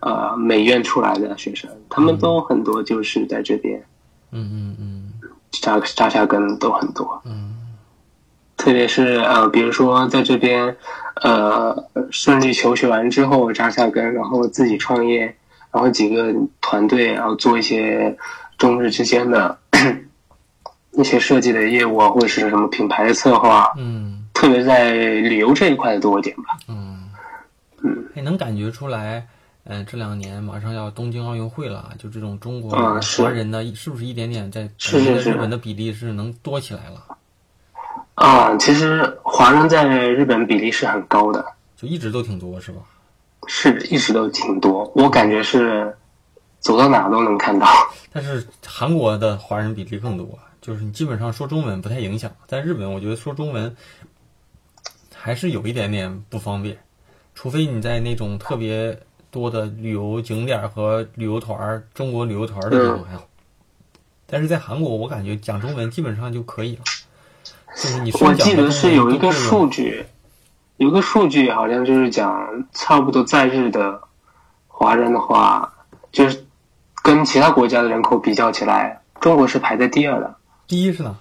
[0.00, 3.82] 呃美院出来的学生，他们都很多就是在这边。
[4.30, 5.12] 嗯嗯嗯。
[5.50, 7.54] 扎扎下根都很多，嗯。
[8.56, 10.76] 特别是呃比如说在这边
[11.22, 11.76] 呃
[12.10, 15.36] 顺利求学完之后扎下根，然后自己创业，
[15.70, 18.16] 然后几个团队然后做一些
[18.58, 19.58] 中日之间的
[20.92, 26.58] 一些设计的业务啊，或者是什么品牌的策划，嗯特别在旅游这一块的多一点吧。
[26.68, 27.10] 嗯
[27.82, 29.26] 嗯，也能感觉出来。
[29.64, 37.16] 呃，这两年马上要东京奥运会了，就这种中国华人的，是不是一点点在是是是日本的比例是能多起来了？
[38.16, 41.46] 啊，其实华人在日本比例是很高的，
[41.76, 42.80] 就一直都挺多，是吧？
[43.46, 45.96] 是一直都挺多，我感觉是
[46.58, 47.68] 走到哪都能看到。
[48.12, 50.28] 但是韩国的华人比例更多，
[50.62, 52.30] 就是你基本上说中文不太影响。
[52.46, 53.76] 在日本，我觉得说中文
[55.14, 56.78] 还是有一点点不方便，
[57.34, 58.98] 除非你在那种特别
[59.30, 63.24] 多的旅游景点和旅游团儿、中国旅游团儿的地方还好。
[64.26, 66.82] 但是在韩国，我感觉讲中文基本上就可以了，
[67.76, 70.06] 就是你我顺讲记得的是有一个数据，
[70.76, 74.00] 有个数据好像就是讲，差不多在日的
[74.68, 75.70] 华人的话，
[76.12, 76.46] 就是
[77.02, 80.34] 跟其他国家的人口比较起来，中国是排在第二的，
[80.66, 81.14] 第一是哪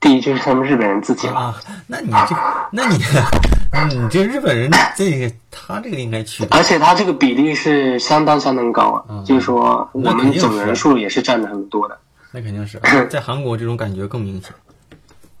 [0.00, 1.34] 第一就是他们日本人自己了。
[1.34, 1.60] 啊？
[1.86, 2.36] 那你这，
[2.70, 6.56] 那你， 你这日本人这个他这个应该去的。
[6.56, 11.98] 而且他这个比例是相当相当高啊，嗯就是说我们总人数也是占的很多的。
[12.30, 12.80] 那肯定是
[13.10, 14.52] 在韩国这种感觉更明显。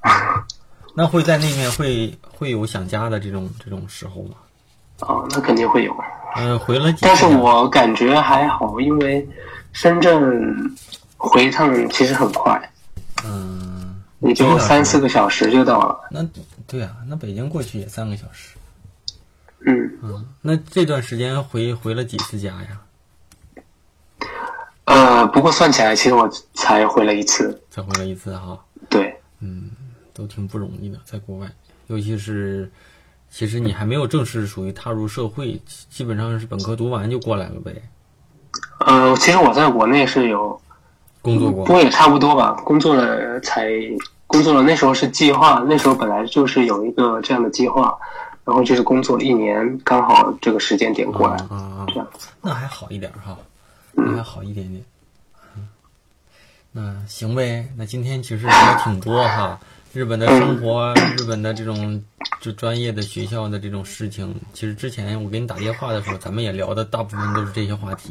[0.94, 4.34] 那会在那面会会有想家的这种这种时候吗？
[5.00, 5.94] 哦，那肯定会有。
[6.38, 9.26] 嗯、回了但是家我感觉还好，因为
[9.72, 10.74] 深圳
[11.26, 12.72] 回一趟其实很快，
[13.24, 16.00] 嗯，也就三四个小时就到了。
[16.10, 16.26] 那
[16.66, 18.56] 对啊，那北京过去也三个小时。
[19.60, 22.80] 嗯，嗯，那这段时间回回了几次家呀？
[24.84, 27.60] 呃，不过算起来，其实我才回了一次。
[27.70, 28.56] 才回了一次哈，
[28.88, 29.70] 对，嗯
[30.14, 31.50] 都挺不容易的，在国外，
[31.88, 32.70] 尤其是
[33.28, 37.82] 其实你还没有正式属于踏入社会，基本上是本科读完就过来了呗，
[38.86, 40.60] 呃，其实我在国内是有，
[41.26, 41.64] 工作过。
[41.64, 42.52] 不过也差不多吧。
[42.64, 43.68] 工作了才
[44.28, 47.96] 工作了，那时候是计划，那时候本来就是有一个这样的计划，
[48.44, 52.06] 然后就是工作了一年，刚好这个时间点过来，啊这样。
[52.40, 53.36] 那还好一点哈，
[53.92, 54.82] 那还好一点点。
[55.56, 55.68] 嗯
[56.72, 59.58] 那行呗，那今天其实聊挺多哈，
[59.94, 62.04] 日本的生活， 日本的这种
[62.38, 68.10] 就专业的学校的这种事情，其实之前我给你打电话的时候，咱们也聊的大部分都是这些话题。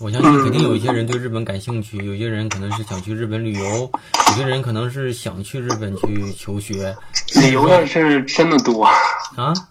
[0.00, 3.90] 我相信肯定有一些人对日本感兴趣，有些人可能是想去日本旅游，
[4.28, 6.96] 有些人可能是想去日本去求学
[7.36, 8.84] 旅游的是真的多，
[9.36, 9.52] 啊。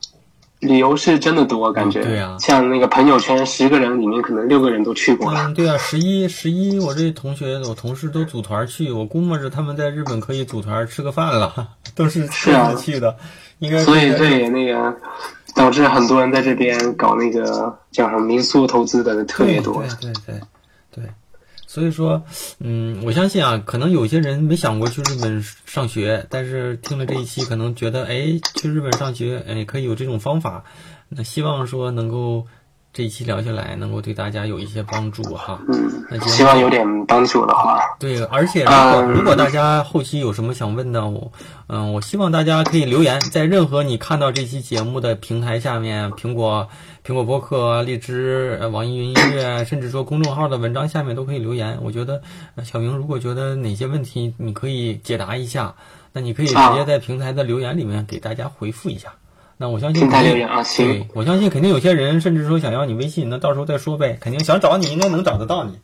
[0.60, 2.02] 旅游是真的多，感觉。
[2.02, 5.46] 嗯对啊像那个朋友圈，十个人里面可能六个人都去过了。
[5.46, 13.16] 嗯，对啊，十一十一，我这同学我同事都组团去，我估摸着他们在日本可以组团吃个饭了， 都是是啊去的，
[13.60, 14.94] 应该是所以这也那个
[15.60, 19.84] 导致很多人在这边搞那个叫什么民宿投资的人特别多。
[19.84, 21.04] 对对对对对，
[21.68, 22.24] 所以说，
[22.60, 30.64] 嗯，我相信啊，可能有些人没想过去日本上学，但是听了这一期，可能觉得，哎，去日本上学，哎，可以有这种方法。
[31.10, 32.48] 那希望说能够
[32.92, 35.60] 这一期聊下来，能够对大家有一些帮助哈。
[35.68, 41.32] 嗯那，希望有点帮助的话，对，而且如果、嗯如果大家后期有什么想问的，我
[41.68, 46.68] 嗯，我希望大家可以留言，在任何你看到这期节目的平台下面，苹果、
[47.06, 51.78] 苹果播客、荔枝、呃网易云音乐， 甚至说公众号的文章下面都可以留言。
[51.84, 52.20] 我觉得
[52.56, 55.76] 呃小明如果觉得哪些问题你可以解答一下，
[56.12, 59.10] 那你可以直接在平台的留言里面给大家回复一下。
[59.62, 65.78] 那我相信平台留言啊，行，对，我相信肯定有些人甚至说想要你微信，那到时候再说呗，肯定想找你应该能找得到你。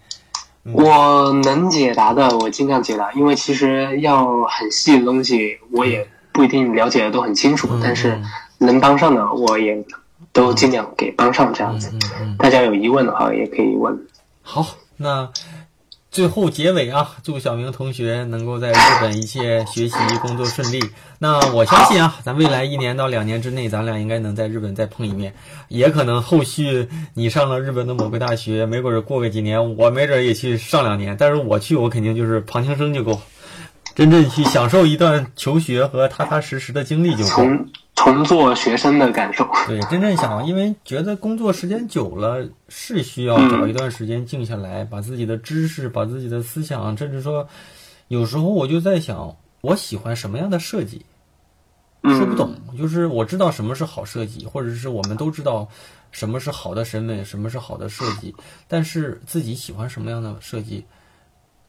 [0.72, 8.18] 我能解答的我尽量解答，因为其实要很细的东西，我也不一定了解的都很清楚，嗯但是
[8.60, 9.84] 能帮上的我也
[10.31, 11.91] 都尽量给帮上这样子。
[12.39, 14.07] 大家有疑问的话也可以问。
[14.41, 14.65] 好，
[14.95, 15.30] 那
[16.16, 20.82] 最后结尾啊，祝小明同学能够在日本一切学习工作顺利。
[21.20, 25.34] 那我相信啊，咱未来一年到两年之内，咱俩应该能在日本再碰一面。
[25.68, 31.18] 也可能后续你上了日本的某个大学，没准过个几年，我没准也去上两年。
[31.20, 33.20] 但是我去，我肯定就是旁听生就够，
[33.95, 37.43] 真正去享受一段求学和踏踏实实的经历就够。
[37.95, 47.47] 重做学生的感受，对， 真正想，因为觉得工作时间久了，是需要找一段时间静下来，把自己的知识、把自己的思想，甚至说，
[48.09, 51.05] 有时候我就在想，我喜欢什么样的设计，
[52.03, 52.53] 说不懂。
[52.77, 55.65] 就是我知道什么是好设计，或者是我们都知道
[56.11, 58.35] 什么是好的审美，什么是好的设计，
[58.67, 60.84] 但是自己喜欢什么样的设计，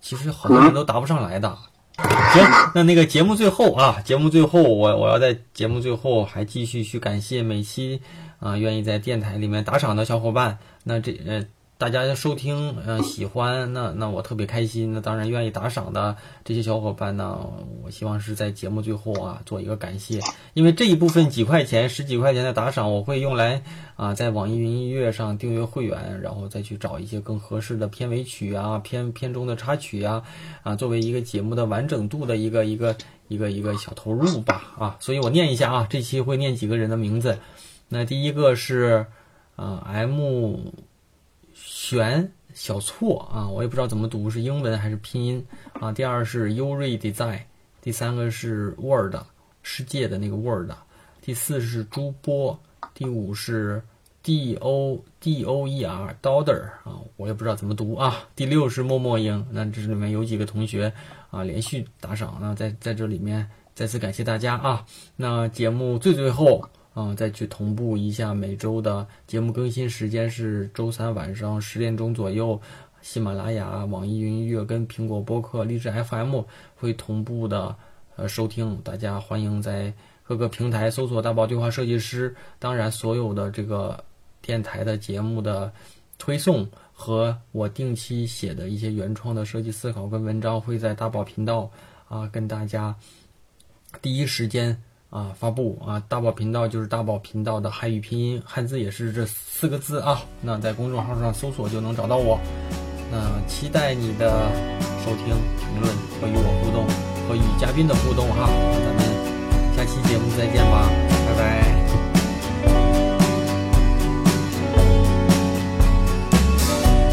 [0.01, 1.57] 其实很多人都答不上来的。
[1.97, 8.01] 行，那那个节目最后啊，节目最后我我要在节目最后还继续去感谢每期
[8.39, 10.59] 啊愿意在电台里面打赏的小伙伴。
[10.85, 11.45] 那这呃。
[11.79, 14.95] 大家收听，嗯， 喜欢那那我特别开心。
[14.95, 17.39] 那当然愿意打赏的这些小伙伴呢，
[17.85, 20.19] 我希望是在节目最后啊做一个感谢，
[20.55, 23.63] 因为这一部分几块钱、十几块钱的打赏，我会用来
[23.97, 30.23] 啊在网易云音乐上订阅会员，然后再去找一些更合适的片尾曲啊、片片中的插曲啊，
[30.63, 32.97] 啊作为一个节目的完整度的一个一个
[33.29, 34.97] 一个一个小投入吧啊。
[34.99, 37.39] 所以我念一下啊，这期会念几个人的名字。
[37.91, 39.05] 那第一个是
[39.57, 40.57] 啊 M。
[41.89, 45.93] 选小错啊，我也不知道怎么读，是英文还是拼音啊？
[45.93, 47.43] 第二是 Uri Design，
[47.81, 49.15] 第三个是 Word
[49.63, 50.69] 世界的那个 Word，
[51.21, 52.59] 第四是朱波，
[52.93, 53.81] 第五是
[54.21, 58.19] D O D O E R daughter 啊，我也不知道怎么读啊。
[58.35, 60.93] 第六是默默英，那这里面有几个同学
[61.31, 64.85] 啊连续打赏，那在在这里面再次感谢大家啊。
[65.15, 66.69] 那节目最最后。
[66.97, 72.59] 啊，再去同步一下每周的节目更新时间是周三晚上十点钟左右，
[73.03, 76.41] 喜马拉雅、网易云音乐跟苹果播客、荔枝 FM
[76.75, 77.77] 会同步的
[78.17, 79.93] 呃收听，大家欢迎在
[80.25, 82.35] 各个平台搜索“大宝对话设计师”。
[82.59, 84.03] 当然，所有的这个
[84.41, 85.71] 电台的节目的
[86.17, 91.71] 推送和我定期写的一些原创的设计思考跟文章，会在大宝频道
[92.09, 92.97] 啊跟大家
[94.01, 94.83] 第一时间。
[95.09, 96.03] 啊，发布啊！
[96.09, 100.21] 大宝频道就是大宝频道的汉语拼音，汉字也是这四个字啊。
[100.41, 102.39] 那在公众号上搜索就能找到我。
[103.11, 104.51] 那期待你的
[105.05, 105.29] 收听、
[105.59, 106.85] 评论和与我互动，
[107.29, 108.51] 和与嘉宾的互动哈。
[108.51, 109.01] 那咱们
[109.77, 110.91] 下期节目再见吧，
[111.25, 111.77] 拜拜。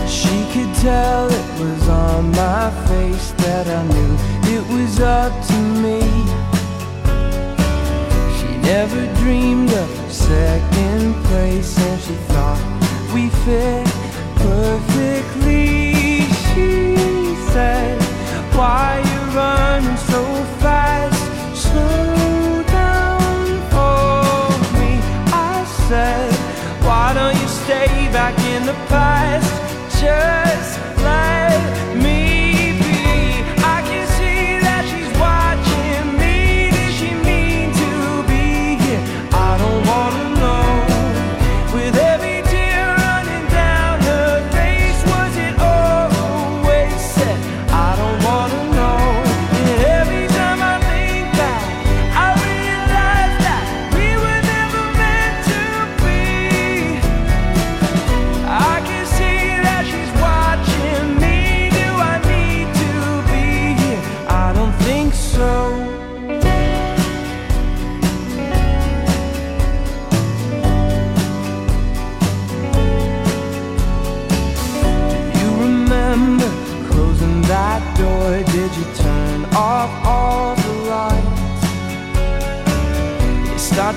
[0.08, 4.18] She could tell it was on my face that I knew
[4.50, 6.02] it was up to me.
[8.64, 12.64] Never dreamed of second place and she thought
[13.14, 13.86] we fit
[14.36, 16.22] perfectly.
[16.50, 18.02] She said
[18.56, 20.24] why you running so
[20.64, 21.22] fast?
[21.66, 24.92] Slow down for me.
[25.34, 26.34] I said
[26.86, 29.52] why don't you stay back in the past?
[30.00, 31.33] Just let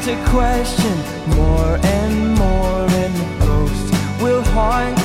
[0.06, 0.96] to question
[1.34, 4.95] more and more, and the ghost will haunt.